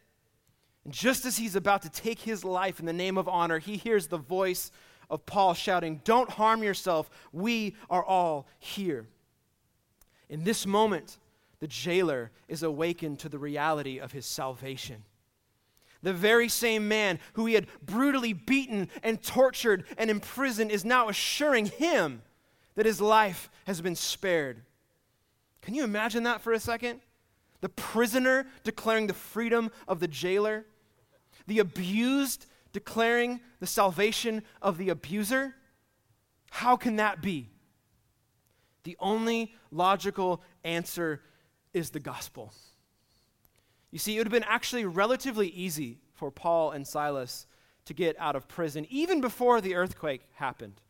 And 0.86 0.94
just 0.94 1.26
as 1.26 1.38
he's 1.38 1.56
about 1.56 1.82
to 1.82 1.90
take 1.90 2.20
his 2.20 2.46
life 2.46 2.80
in 2.80 2.86
the 2.86 2.94
name 2.94 3.18
of 3.18 3.28
honor, 3.28 3.60
he 3.60 3.78
hears 3.78 4.08
the 4.08 4.18
voice 4.18 4.72
of 5.10 5.26
Paul 5.26 5.54
shouting, 5.54 6.02
Don't 6.04 6.30
harm 6.30 6.64
yourself. 6.64 7.10
We 7.34 7.76
are 7.90 8.04
all 8.04 8.48
here. 8.60 9.08
In 10.30 10.44
this 10.44 10.66
moment, 10.66 11.18
the 11.60 11.68
jailer 11.68 12.32
is 12.48 12.64
awakened 12.64 13.20
to 13.20 13.30
the 13.30 13.40
reality 13.40 14.00
of 14.00 14.12
his 14.12 14.26
salvation. 14.26 15.04
The 16.02 16.14
very 16.14 16.48
same 16.48 16.88
man 16.88 17.20
who 17.34 17.46
he 17.46 17.56
had 17.56 17.68
brutally 17.86 18.32
beaten 18.32 18.90
and 19.04 19.22
tortured 19.22 19.84
and 19.98 20.10
imprisoned 20.10 20.72
is 20.72 20.86
now 20.86 21.10
assuring 21.10 21.66
him 21.66 22.22
that 22.76 22.86
his 22.86 23.02
life 23.02 23.50
has 23.66 23.82
been 23.82 23.96
spared. 23.96 24.62
Can 25.62 25.74
you 25.74 25.84
imagine 25.84 26.24
that 26.24 26.40
for 26.40 26.54
a 26.54 26.60
second? 26.60 27.02
The 27.60 27.70
prisoner 27.70 28.48
declaring 28.64 29.08
the 29.08 29.14
freedom 29.14 29.72
of 29.88 30.00
the 30.00 30.08
jailer, 30.08 30.66
the 31.48 31.60
abused 31.60 32.46
declaring 32.72 33.42
the 33.60 33.68
salvation 33.68 34.44
of 34.62 34.78
the 34.78 34.90
abuser. 34.90 35.56
How 36.52 36.78
can 36.78 36.96
that 36.96 37.22
be? 37.22 37.50
The 38.84 38.98
only 39.00 39.56
logical 39.72 40.42
answer 40.64 41.22
is 41.74 41.90
the 41.90 42.00
gospel. 42.00 42.54
You 43.92 44.00
see, 44.00 44.16
it 44.16 44.20
would 44.20 44.28
have 44.28 44.32
been 44.32 44.44
actually 44.44 44.86
relatively 44.86 45.48
easy 45.50 45.98
for 46.14 46.32
Paul 46.32 46.72
and 46.72 46.88
Silas 46.88 47.48
to 47.86 47.94
get 47.94 48.16
out 48.20 48.36
of 48.36 48.48
prison 48.48 48.86
even 48.90 49.22
before 49.22 49.62
the 49.62 49.76
earthquake 49.76 50.22
happened. 50.34 50.82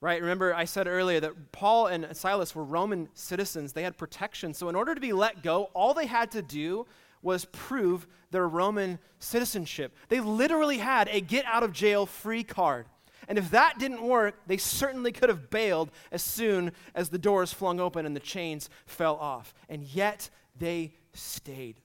Right? 0.00 0.20
Remember, 0.20 0.54
I 0.54 0.66
said 0.66 0.86
earlier 0.86 1.20
that 1.20 1.52
Paul 1.52 1.86
and 1.86 2.16
Silas 2.16 2.54
were 2.54 2.64
Roman 2.64 3.08
citizens. 3.14 3.72
They 3.72 3.82
had 3.82 3.96
protection. 3.96 4.54
So, 4.54 4.68
in 4.68 4.74
order 4.74 4.94
to 4.94 5.00
be 5.00 5.12
let 5.12 5.42
go, 5.42 5.70
all 5.74 5.94
they 5.94 6.06
had 6.06 6.30
to 6.32 6.42
do 6.42 6.86
was 7.22 7.46
prove 7.46 8.06
their 8.30 8.46
Roman 8.46 8.98
citizenship. 9.18 9.96
They 10.08 10.20
literally 10.20 10.78
had 10.78 11.08
a 11.08 11.20
get 11.20 11.44
out 11.46 11.62
of 11.62 11.72
jail 11.72 12.06
free 12.06 12.44
card. 12.44 12.86
And 13.28 13.38
if 13.38 13.50
that 13.50 13.78
didn't 13.78 14.02
work, 14.02 14.36
they 14.46 14.56
certainly 14.56 15.12
could 15.12 15.28
have 15.28 15.50
bailed 15.50 15.90
as 16.12 16.22
soon 16.22 16.72
as 16.94 17.08
the 17.08 17.18
doors 17.18 17.52
flung 17.52 17.80
open 17.80 18.06
and 18.06 18.14
the 18.14 18.20
chains 18.20 18.70
fell 18.86 19.16
off. 19.16 19.52
And 19.68 19.82
yet 19.82 20.30
they 20.58 20.94
stayed. 21.12 21.80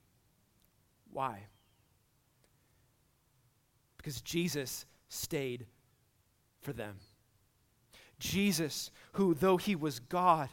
Why? 1.12 1.48
Because 3.98 4.22
Jesus 4.22 4.86
stayed 5.10 5.66
for 6.62 6.74
them. 6.74 6.98
Jesus, 8.20 8.92
who, 9.14 9.34
though 9.34 9.58
he 9.58 9.76
was 9.76 10.00
God, 10.00 10.50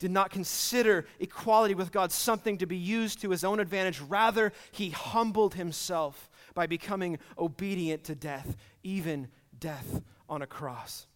did 0.00 0.10
not 0.10 0.30
consider 0.30 1.06
equality 1.20 1.74
with 1.74 1.92
God 1.92 2.10
something 2.10 2.58
to 2.58 2.66
be 2.66 2.76
used 2.76 3.20
to 3.20 3.30
his 3.30 3.44
own 3.44 3.60
advantage. 3.60 4.00
Rather, 4.00 4.52
he 4.72 4.90
humbled 4.90 5.54
himself 5.54 6.28
by 6.54 6.66
becoming 6.66 7.20
obedient 7.38 8.02
to 8.04 8.16
death, 8.16 8.56
even 8.82 9.28
death 9.62 10.02
on 10.28 10.42
a 10.42 10.46
cross. 10.46 11.06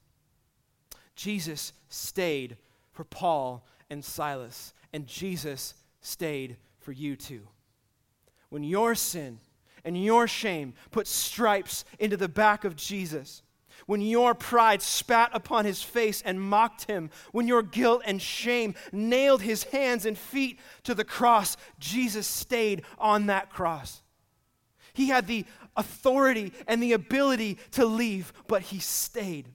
Jesus 1.16 1.72
stayed 1.88 2.56
for 2.92 3.04
Paul 3.04 3.66
and 3.90 4.04
Silas, 4.04 4.72
and 4.92 5.06
Jesus 5.06 5.74
stayed 6.00 6.56
for 6.78 6.92
you 6.92 7.16
too. 7.16 7.48
When 8.48 8.62
your 8.62 8.94
sin 8.94 9.40
and 9.84 10.02
your 10.02 10.28
shame 10.28 10.74
put 10.92 11.06
stripes 11.06 11.84
into 11.98 12.16
the 12.16 12.28
back 12.28 12.64
of 12.64 12.76
Jesus, 12.76 13.42
when 13.86 14.00
your 14.00 14.34
pride 14.34 14.80
spat 14.80 15.30
upon 15.34 15.64
his 15.64 15.82
face 15.82 16.22
and 16.22 16.40
mocked 16.40 16.84
him, 16.84 17.10
when 17.32 17.48
your 17.48 17.62
guilt 17.62 18.02
and 18.06 18.22
shame 18.22 18.74
nailed 18.92 19.42
his 19.42 19.64
hands 19.64 20.06
and 20.06 20.16
feet 20.16 20.58
to 20.84 20.94
the 20.94 21.04
cross, 21.04 21.56
Jesus 21.78 22.26
stayed 22.26 22.82
on 22.98 23.26
that 23.26 23.50
cross. 23.50 24.02
He 24.92 25.08
had 25.08 25.26
the 25.26 25.44
authority 25.76 26.52
and 26.66 26.82
the 26.82 26.92
ability 26.92 27.58
to 27.72 27.84
leave, 27.84 28.32
but 28.46 28.62
he 28.62 28.78
stayed. 28.78 29.48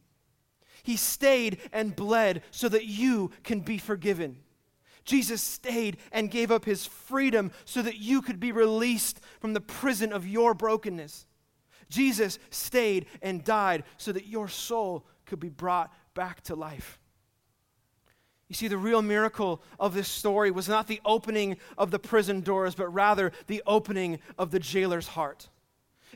He 0.84 0.98
stayed 0.98 1.60
and 1.72 1.96
bled 1.96 2.44
so 2.52 2.68
that 2.70 2.86
you 2.86 3.32
can 3.44 3.60
be 3.60 3.78
forgiven. 3.78 4.38
Jesus 5.04 5.42
stayed 5.42 5.98
and 6.12 6.32
gave 6.32 6.52
up 6.52 6.66
his 6.66 6.86
freedom 6.86 7.52
so 7.66 7.82
that 7.82 7.98
you 7.98 8.22
could 8.22 8.40
be 8.40 8.52
released 8.52 9.20
from 9.40 9.54
the 9.54 9.62
prison 9.62 10.14
of 10.14 10.28
your 10.28 10.54
brokenness. 10.54 11.26
Jesus 11.90 12.40
stayed 12.50 13.08
and 13.22 13.44
died 13.44 13.84
so 13.98 14.12
that 14.12 14.28
your 14.28 14.48
soul 14.48 15.06
could 15.26 15.40
be 15.40 15.50
brought 15.50 15.92
back 16.14 16.42
to 16.44 16.56
life. 16.56 17.00
You 18.48 18.56
see, 18.56 18.68
the 18.68 18.78
real 18.78 19.02
miracle 19.02 19.62
of 19.80 19.94
this 19.94 20.10
story 20.10 20.52
was 20.52 20.68
not 20.68 20.88
the 20.88 21.00
opening 21.06 21.58
of 21.78 21.90
the 21.90 22.00
prison 22.00 22.42
doors, 22.42 22.76
but 22.76 22.94
rather 22.94 23.32
the 23.48 23.64
opening 23.66 24.20
of 24.38 24.52
the 24.52 24.60
jailer's 24.60 25.08
heart. 25.08 25.50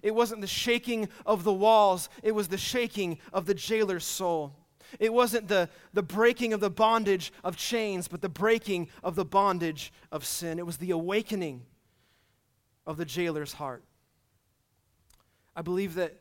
It 0.03 0.13
wasn't 0.13 0.41
the 0.41 0.47
shaking 0.47 1.09
of 1.25 1.43
the 1.43 1.53
walls, 1.53 2.09
it 2.23 2.33
was 2.33 2.47
the 2.47 2.57
shaking 2.57 3.19
of 3.33 3.45
the 3.45 3.53
jailer's 3.53 4.05
soul. 4.05 4.55
It 4.99 5.13
wasn't 5.13 5.47
the, 5.47 5.69
the 5.93 6.03
breaking 6.03 6.53
of 6.53 6.59
the 6.59 6.69
bondage 6.69 7.33
of 7.43 7.57
chains, 7.57 8.07
but 8.07 8.21
the 8.21 8.29
breaking 8.29 8.89
of 9.03 9.15
the 9.15 9.25
bondage 9.25 9.91
of 10.11 10.25
sin. 10.25 10.59
It 10.59 10.65
was 10.65 10.77
the 10.77 10.91
awakening 10.91 11.63
of 12.85 12.97
the 12.97 13.05
jailer's 13.05 13.53
heart. 13.53 13.83
I 15.55 15.61
believe 15.61 15.95
that 15.95 16.19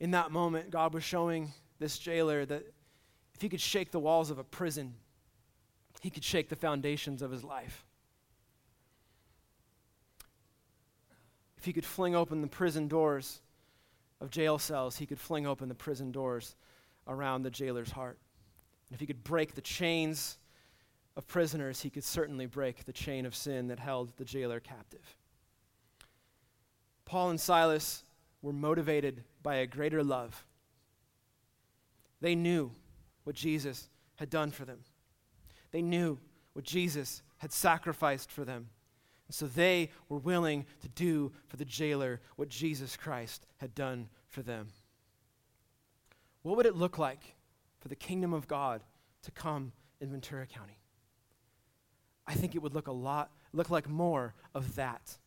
in 0.00 0.12
that 0.12 0.30
moment, 0.30 0.70
God 0.70 0.94
was 0.94 1.04
showing 1.04 1.52
this 1.78 1.98
jailer 1.98 2.44
that 2.46 2.64
if 3.34 3.42
he 3.42 3.48
could 3.48 3.60
shake 3.60 3.90
the 3.90 4.00
walls 4.00 4.30
of 4.30 4.38
a 4.38 4.44
prison, 4.44 4.94
he 6.00 6.10
could 6.10 6.24
shake 6.24 6.48
the 6.48 6.56
foundations 6.56 7.22
of 7.22 7.30
his 7.30 7.44
life. 7.44 7.84
If 11.58 11.64
he 11.64 11.72
could 11.72 11.84
fling 11.84 12.14
open 12.14 12.40
the 12.40 12.46
prison 12.46 12.86
doors 12.86 13.40
of 14.20 14.30
jail 14.30 14.58
cells, 14.58 14.96
he 14.96 15.06
could 15.06 15.18
fling 15.18 15.46
open 15.46 15.68
the 15.68 15.74
prison 15.74 16.12
doors 16.12 16.54
around 17.08 17.42
the 17.42 17.50
jailer's 17.50 17.90
heart. 17.90 18.18
And 18.88 18.94
if 18.94 19.00
he 19.00 19.06
could 19.06 19.24
break 19.24 19.54
the 19.54 19.60
chains 19.60 20.38
of 21.16 21.26
prisoners, 21.26 21.80
he 21.80 21.90
could 21.90 22.04
certainly 22.04 22.46
break 22.46 22.84
the 22.84 22.92
chain 22.92 23.26
of 23.26 23.34
sin 23.34 23.66
that 23.68 23.80
held 23.80 24.16
the 24.16 24.24
jailer 24.24 24.60
captive. 24.60 25.16
Paul 27.04 27.30
and 27.30 27.40
Silas 27.40 28.04
were 28.40 28.52
motivated 28.52 29.24
by 29.42 29.56
a 29.56 29.66
greater 29.66 30.04
love. 30.04 30.46
They 32.20 32.36
knew 32.36 32.70
what 33.24 33.34
Jesus 33.34 33.88
had 34.16 34.30
done 34.30 34.52
for 34.52 34.64
them, 34.64 34.80
they 35.72 35.82
knew 35.82 36.18
what 36.52 36.64
Jesus 36.64 37.22
had 37.38 37.52
sacrificed 37.52 38.30
for 38.30 38.44
them. 38.44 38.68
And 39.28 39.34
so 39.34 39.46
they 39.46 39.90
were 40.08 40.18
willing 40.18 40.66
to 40.80 40.88
do 40.88 41.32
for 41.46 41.56
the 41.56 41.64
jailer 41.64 42.20
what 42.36 42.48
Jesus 42.48 42.96
Christ 42.96 43.46
had 43.58 43.74
done 43.74 44.08
for 44.26 44.42
them. 44.42 44.68
What 46.42 46.56
would 46.56 46.66
it 46.66 46.76
look 46.76 46.98
like 46.98 47.36
for 47.78 47.88
the 47.88 47.96
kingdom 47.96 48.32
of 48.32 48.48
God 48.48 48.82
to 49.22 49.30
come 49.30 49.72
in 50.00 50.10
Ventura 50.10 50.46
County? 50.46 50.78
I 52.26 52.34
think 52.34 52.54
it 52.54 52.62
would 52.62 52.74
look 52.74 52.88
a 52.88 52.92
lot, 52.92 53.30
look 53.52 53.70
like 53.70 53.88
more 53.88 54.34
of 54.54 54.76
that. 54.76 55.18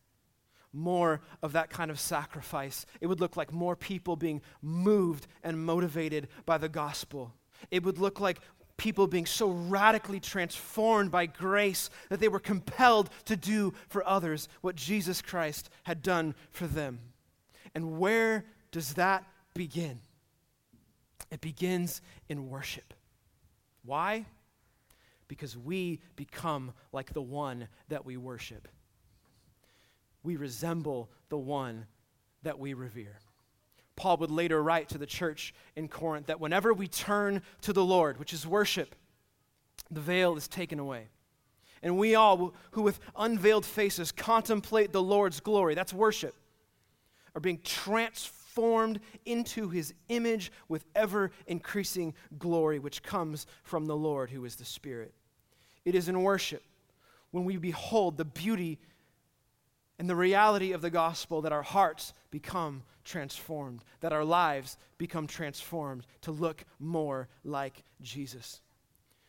More 0.73 1.21
of 1.43 1.51
that 1.51 1.69
kind 1.69 1.91
of 1.91 1.99
sacrifice. 1.99 2.85
It 3.01 3.07
would 3.07 3.19
look 3.19 3.35
like 3.35 3.51
more 3.51 3.75
people 3.75 4.15
being 4.15 4.41
moved 4.61 5.27
and 5.43 5.65
motivated 5.65 6.27
by 6.45 6.57
the 6.57 6.69
gospel. 6.69 7.33
It 7.69 7.83
would 7.83 7.97
look 7.97 8.19
like 8.19 8.39
people 8.81 9.05
being 9.05 9.27
so 9.27 9.47
radically 9.47 10.19
transformed 10.19 11.11
by 11.11 11.27
grace 11.27 11.91
that 12.09 12.19
they 12.19 12.27
were 12.27 12.39
compelled 12.39 13.11
to 13.25 13.35
do 13.35 13.71
for 13.89 14.03
others 14.07 14.49
what 14.61 14.75
Jesus 14.75 15.21
Christ 15.21 15.69
had 15.83 16.01
done 16.01 16.33
for 16.49 16.65
them. 16.65 16.97
And 17.75 17.99
where 17.99 18.43
does 18.71 18.95
that 18.95 19.23
begin? 19.53 19.99
It 21.29 21.41
begins 21.41 22.01
in 22.27 22.49
worship. 22.49 22.95
Why? 23.85 24.25
Because 25.27 25.55
we 25.55 26.01
become 26.15 26.73
like 26.91 27.13
the 27.13 27.21
one 27.21 27.67
that 27.89 28.03
we 28.03 28.17
worship. 28.17 28.67
We 30.23 30.37
resemble 30.37 31.11
the 31.29 31.37
one 31.37 31.85
that 32.41 32.57
we 32.57 32.73
revere. 32.73 33.19
Paul 33.95 34.17
would 34.17 34.31
later 34.31 34.61
write 34.61 34.89
to 34.89 34.97
the 34.97 35.05
church 35.05 35.53
in 35.75 35.87
Corinth 35.87 36.27
that 36.27 36.39
whenever 36.39 36.73
we 36.73 36.87
turn 36.87 37.41
to 37.61 37.73
the 37.73 37.83
Lord, 37.83 38.19
which 38.19 38.33
is 38.33 38.47
worship, 38.47 38.95
the 39.89 40.01
veil 40.01 40.35
is 40.37 40.47
taken 40.47 40.79
away. 40.79 41.07
And 41.83 41.97
we 41.97 42.15
all, 42.15 42.53
who 42.71 42.81
with 42.81 42.99
unveiled 43.15 43.65
faces 43.65 44.11
contemplate 44.11 44.91
the 44.91 45.01
Lord's 45.01 45.39
glory, 45.39 45.75
that's 45.75 45.93
worship, 45.93 46.35
are 47.35 47.41
being 47.41 47.59
transformed 47.63 48.99
into 49.25 49.69
his 49.69 49.93
image 50.09 50.51
with 50.67 50.85
ever 50.95 51.31
increasing 51.47 52.13
glory, 52.37 52.79
which 52.79 53.03
comes 53.03 53.47
from 53.63 53.85
the 53.85 53.95
Lord, 53.95 54.29
who 54.29 54.45
is 54.45 54.55
the 54.55 54.65
Spirit. 54.65 55.13
It 55.85 55.95
is 55.95 56.07
in 56.07 56.21
worship 56.21 56.63
when 57.31 57.45
we 57.45 57.57
behold 57.57 58.17
the 58.17 58.25
beauty 58.25 58.79
and 60.01 60.09
the 60.09 60.15
reality 60.15 60.71
of 60.71 60.81
the 60.81 60.89
gospel 60.89 61.43
that 61.43 61.51
our 61.51 61.61
hearts 61.61 62.15
become 62.31 62.81
transformed, 63.03 63.83
that 63.99 64.11
our 64.11 64.25
lives 64.25 64.79
become 64.97 65.27
transformed 65.27 66.07
to 66.21 66.31
look 66.31 66.65
more 66.79 67.29
like 67.43 67.83
Jesus. 68.01 68.61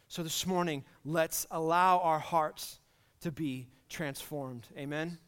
So 0.08 0.22
this 0.22 0.46
morning, 0.46 0.82
let's 1.04 1.46
allow 1.50 1.98
our 1.98 2.18
hearts 2.18 2.80
to 3.20 3.30
be 3.30 3.68
transformed. 3.90 4.66
Amen. 4.74 5.18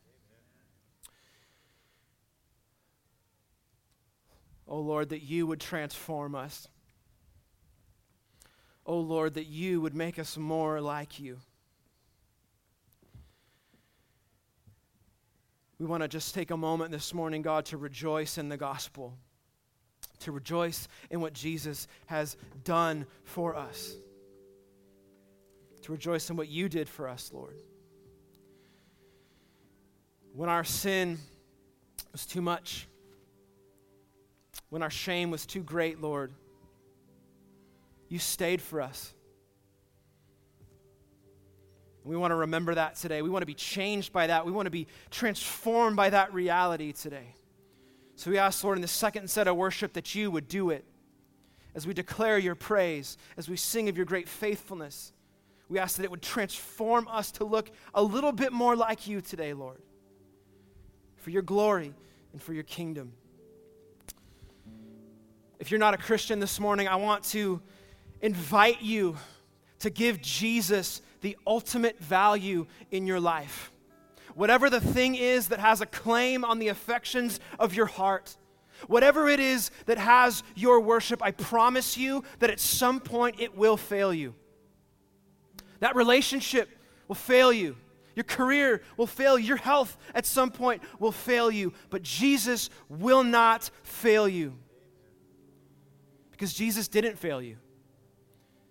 Oh 4.67 4.81
Lord, 4.81 5.11
that 5.11 5.25
you 5.25 5.47
would 5.47 5.61
transform 5.61 6.35
us. 6.35 6.69
Oh 8.87 9.01
Lord, 9.01 9.35
that 9.35 9.45
you 9.45 9.83
would 9.83 9.95
make 9.95 10.19
us 10.19 10.39
more 10.39 10.81
like 10.81 11.21
you. 11.21 11.41
We 15.85 15.91
want 15.91 16.03
to 16.03 16.09
just 16.09 16.35
take 16.35 16.51
a 16.51 16.57
moment 16.57 16.93
this 16.93 17.13
morning, 17.13 17.43
God, 17.43 17.67
to 17.67 17.77
rejoice 17.77 18.39
in 18.39 18.49
the 18.49 18.57
gospel, 18.57 19.19
to 20.21 20.33
rejoice 20.33 20.89
in 21.11 21.21
what 21.21 21.35
Jesus 21.35 21.89
has 22.07 22.39
done 22.65 23.05
for 23.25 23.55
us, 23.55 23.93
to 25.83 25.93
rejoice 25.93 26.31
in 26.31 26.37
what 26.37 26.49
you 26.49 26.71
did 26.71 26.89
for 26.89 27.07
us, 27.07 27.31
Lord. 27.35 27.59
When 30.33 30.49
our 30.49 30.65
sin 30.65 31.19
was 32.13 32.25
too 32.25 32.41
much, 32.41 32.89
when 34.71 34.83
our 34.83 34.89
shame 34.89 35.31
was 35.31 35.45
too 35.45 35.63
great, 35.63 36.01
Lord, 36.01 36.33
you 38.09 38.19
stayed 38.19 38.63
for 38.63 38.81
us. 38.81 39.13
We 42.05 42.17
want 42.17 42.33
to 42.33 42.37
remember 42.37 42.75
that 42.75 42.97
today. 42.97 43.23
We 43.23 43.31
want 43.31 43.43
to 43.43 43.47
be 43.47 43.55
changed 43.55 44.13
by 44.13 44.27
that. 44.27 44.45
We 44.45 44.53
want 44.53 44.67
to 44.67 44.71
be 44.71 44.87
transformed 45.11 45.97
by 45.97 46.11
that 46.11 46.35
reality 46.35 46.93
today. 46.93 47.35
So 48.17 48.31
we 48.31 48.39
ask, 48.39 48.63
Lord, 48.63 48.77
in 48.77 48.83
the 48.83 48.89
second 48.89 49.29
set 49.29 49.49
of 49.49 49.57
worship 49.57 49.95
that 49.95 50.15
you 50.15 50.31
would 50.31 50.47
do 50.47 50.71
it. 50.71 50.85
As 51.75 51.87
we 51.87 51.95
declare 51.95 52.39
your 52.39 52.55
praise, 52.55 53.17
as 53.37 53.49
we 53.49 53.57
sing 53.57 53.89
of 53.89 53.97
your 53.97 54.07
great 54.07 54.29
faithfulness, 54.29 55.13
we 55.69 55.79
ask 55.79 55.97
that 55.97 56.05
it 56.05 56.11
would 56.11 56.23
transform 56.23 57.09
us 57.09 57.33
to 57.33 57.45
look 57.45 57.71
a 57.95 58.03
little 58.03 58.33
bit 58.33 58.53
more 58.53 58.77
like 58.77 59.09
you 59.09 59.21
today, 59.21 59.55
Lord, 59.55 59.81
for 61.17 61.31
your 61.31 61.43
glory 61.43 61.95
and 62.33 62.41
for 62.41 62.53
your 62.53 62.63
kingdom. 62.65 63.15
If 65.59 65.71
you're 65.71 65.81
not 65.81 65.95
a 65.95 65.99
Christian 65.99 66.39
this 66.39 66.61
morning, 66.61 66.87
I 66.87 66.97
want 66.97 67.25
to 67.25 67.63
invite 68.21 68.83
you 68.83 69.17
to 69.81 69.91
give 69.91 70.21
Jesus 70.21 71.01
the 71.25 71.37
ultimate 71.47 71.99
value 71.99 72.67
in 72.91 73.07
your 73.07 73.19
life. 73.19 73.73
Whatever 74.35 74.69
the 74.69 74.81
thing 74.81 75.15
is 75.15 75.49
that 75.49 75.59
has 75.59 75.81
a 75.81 75.87
claim 75.87 76.45
on 76.45 76.59
the 76.59 76.69
affections 76.69 77.41
of 77.59 77.75
your 77.75 77.87
heart, 77.87 78.37
whatever 78.89 79.27
it 79.27 79.41
is 79.41 79.71
that 79.87 79.97
has 79.97 80.43
your 80.55 80.81
worship, 80.81 81.23
I 81.23 81.31
promise 81.31 81.97
you 81.97 82.25
that 82.41 82.51
at 82.51 82.61
some 82.61 83.01
point 83.01 83.37
it 83.39 83.57
will 83.57 83.79
fail 83.79 84.13
you. 84.13 84.35
That 85.81 85.97
relationship 85.97 86.69
will 87.09 87.15
fail 87.15 87.51
you. 87.51 87.77
Your 88.15 88.25
career 88.25 88.83
will 88.99 89.07
fail 89.07 89.39
you. 89.39 89.47
Your 89.47 89.57
health 89.57 89.97
at 90.15 90.27
some 90.27 90.51
point 90.51 90.83
will 90.99 91.11
fail 91.11 91.51
you. 91.51 91.73
But 91.89 92.03
Jesus 92.03 92.69
will 92.91 93.25
not 93.25 93.71
fail 93.83 94.29
you. 94.29 94.59
Because 96.33 96.53
Jesus 96.53 96.87
didn't 96.87 97.19
fail 97.19 97.41
you 97.41 97.57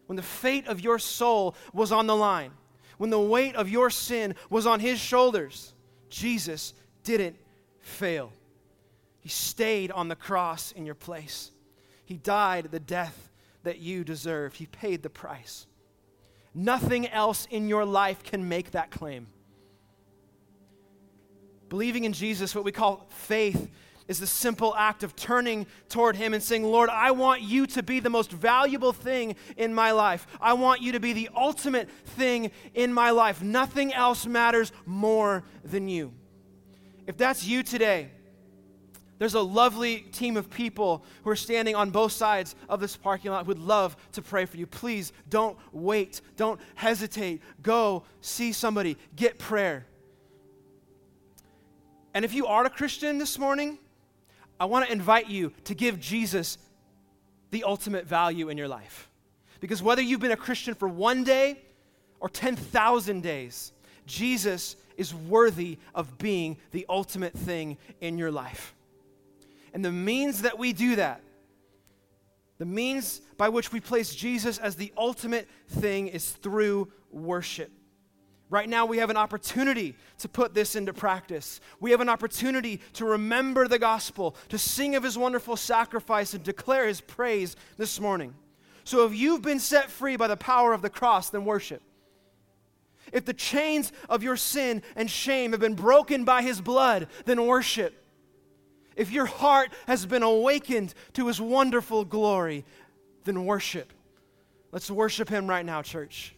when 0.07 0.15
the 0.15 0.21
fate 0.21 0.67
of 0.67 0.81
your 0.81 0.99
soul 0.99 1.55
was 1.73 1.91
on 1.91 2.07
the 2.07 2.15
line, 2.15 2.51
when 2.97 3.09
the 3.09 3.19
weight 3.19 3.55
of 3.55 3.69
your 3.69 3.89
sin 3.89 4.35
was 4.49 4.67
on 4.67 4.79
his 4.79 4.99
shoulders, 4.99 5.73
Jesus 6.09 6.73
didn't 7.03 7.35
fail. 7.79 8.31
He 9.19 9.29
stayed 9.29 9.91
on 9.91 10.09
the 10.09 10.15
cross 10.15 10.71
in 10.73 10.85
your 10.85 10.95
place. 10.95 11.51
He 12.05 12.17
died 12.17 12.69
the 12.71 12.79
death 12.79 13.31
that 13.63 13.79
you 13.79 14.03
deserved. 14.03 14.57
He 14.57 14.65
paid 14.65 15.01
the 15.01 15.09
price. 15.09 15.65
Nothing 16.53 17.07
else 17.07 17.47
in 17.49 17.67
your 17.67 17.85
life 17.85 18.23
can 18.23 18.47
make 18.47 18.71
that 18.71 18.91
claim. 18.91 19.27
Believing 21.69 22.03
in 22.03 22.13
Jesus, 22.13 22.53
what 22.53 22.65
we 22.65 22.71
call 22.71 23.07
faith, 23.09 23.69
is 24.07 24.19
the 24.19 24.27
simple 24.27 24.75
act 24.75 25.03
of 25.03 25.15
turning 25.15 25.65
toward 25.89 26.15
Him 26.15 26.33
and 26.33 26.43
saying, 26.43 26.63
Lord, 26.63 26.89
I 26.89 27.11
want 27.11 27.41
you 27.41 27.65
to 27.67 27.83
be 27.83 27.99
the 27.99 28.09
most 28.09 28.31
valuable 28.31 28.93
thing 28.93 29.35
in 29.57 29.73
my 29.73 29.91
life. 29.91 30.27
I 30.41 30.53
want 30.53 30.81
you 30.81 30.91
to 30.93 30.99
be 30.99 31.13
the 31.13 31.29
ultimate 31.35 31.89
thing 31.89 32.51
in 32.73 32.93
my 32.93 33.11
life. 33.11 33.41
Nothing 33.41 33.93
else 33.93 34.25
matters 34.25 34.71
more 34.85 35.43
than 35.63 35.87
you. 35.87 36.13
If 37.07 37.17
that's 37.17 37.45
you 37.45 37.63
today, 37.63 38.09
there's 39.19 39.35
a 39.35 39.41
lovely 39.41 39.99
team 39.99 40.35
of 40.35 40.49
people 40.49 41.05
who 41.23 41.29
are 41.29 41.35
standing 41.35 41.75
on 41.75 41.91
both 41.91 42.11
sides 42.11 42.55
of 42.67 42.79
this 42.79 42.97
parking 42.97 43.31
lot 43.31 43.45
who 43.45 43.49
would 43.49 43.59
love 43.59 43.95
to 44.13 44.21
pray 44.21 44.45
for 44.45 44.57
you. 44.57 44.67
Please 44.67 45.13
don't 45.29 45.57
wait. 45.71 46.19
Don't 46.35 46.59
hesitate. 46.75 47.41
Go 47.61 48.03
see 48.21 48.51
somebody. 48.51 48.97
Get 49.15 49.39
prayer. 49.39 49.85
And 52.13 52.25
if 52.25 52.33
you 52.33 52.47
are 52.47 52.65
a 52.65 52.69
Christian 52.69 53.17
this 53.17 53.39
morning, 53.39 53.79
I 54.63 54.65
want 54.65 54.85
to 54.85 54.93
invite 54.93 55.29
you 55.29 55.51
to 55.65 55.75
give 55.75 55.99
Jesus 55.99 56.57
the 57.51 57.65
ultimate 57.65 58.07
value 58.07 58.47
in 58.47 58.57
your 58.57 58.69
life. 58.69 59.09
Because 59.59 59.83
whether 59.83 60.01
you've 60.01 60.21
been 60.21 60.31
a 60.31 60.37
Christian 60.37 60.73
for 60.73 60.87
one 60.87 61.25
day 61.25 61.59
or 62.21 62.29
10,000 62.29 63.21
days, 63.21 63.73
Jesus 64.05 64.77
is 64.95 65.13
worthy 65.13 65.79
of 65.93 66.17
being 66.17 66.55
the 66.71 66.85
ultimate 66.87 67.33
thing 67.33 67.77
in 67.99 68.17
your 68.17 68.31
life. 68.31 68.73
And 69.73 69.83
the 69.83 69.91
means 69.91 70.43
that 70.43 70.57
we 70.57 70.71
do 70.71 70.95
that, 70.95 71.19
the 72.57 72.65
means 72.65 73.19
by 73.35 73.49
which 73.49 73.73
we 73.73 73.81
place 73.81 74.15
Jesus 74.15 74.59
as 74.59 74.77
the 74.77 74.93
ultimate 74.95 75.49
thing, 75.67 76.07
is 76.07 76.31
through 76.31 76.89
worship. 77.11 77.69
Right 78.53 78.69
now, 78.69 78.85
we 78.85 78.99
have 78.99 79.09
an 79.09 79.17
opportunity 79.17 79.95
to 80.19 80.29
put 80.29 80.53
this 80.53 80.75
into 80.75 80.93
practice. 80.93 81.59
We 81.79 81.89
have 81.89 82.01
an 82.01 82.07
opportunity 82.07 82.81
to 82.93 83.03
remember 83.03 83.67
the 83.67 83.79
gospel, 83.79 84.35
to 84.49 84.59
sing 84.59 84.93
of 84.93 85.01
his 85.01 85.17
wonderful 85.17 85.57
sacrifice, 85.57 86.35
and 86.35 86.43
declare 86.43 86.85
his 86.87 87.01
praise 87.01 87.55
this 87.77 87.99
morning. 87.99 88.35
So, 88.83 89.07
if 89.07 89.15
you've 89.15 89.41
been 89.41 89.59
set 89.59 89.89
free 89.89 90.17
by 90.17 90.27
the 90.27 90.37
power 90.37 90.71
of 90.71 90.83
the 90.83 90.91
cross, 90.91 91.31
then 91.31 91.45
worship. 91.45 91.81
If 93.11 93.25
the 93.25 93.33
chains 93.33 93.91
of 94.07 94.21
your 94.21 94.37
sin 94.37 94.83
and 94.95 95.09
shame 95.09 95.53
have 95.53 95.59
been 95.59 95.73
broken 95.73 96.23
by 96.23 96.43
his 96.43 96.61
blood, 96.61 97.07
then 97.25 97.47
worship. 97.47 98.05
If 98.95 99.11
your 99.11 99.25
heart 99.25 99.73
has 99.87 100.05
been 100.05 100.21
awakened 100.21 100.93
to 101.13 101.25
his 101.25 101.41
wonderful 101.41 102.05
glory, 102.05 102.65
then 103.23 103.45
worship. 103.45 103.91
Let's 104.71 104.91
worship 104.91 105.27
him 105.27 105.47
right 105.47 105.65
now, 105.65 105.81
church. 105.81 106.35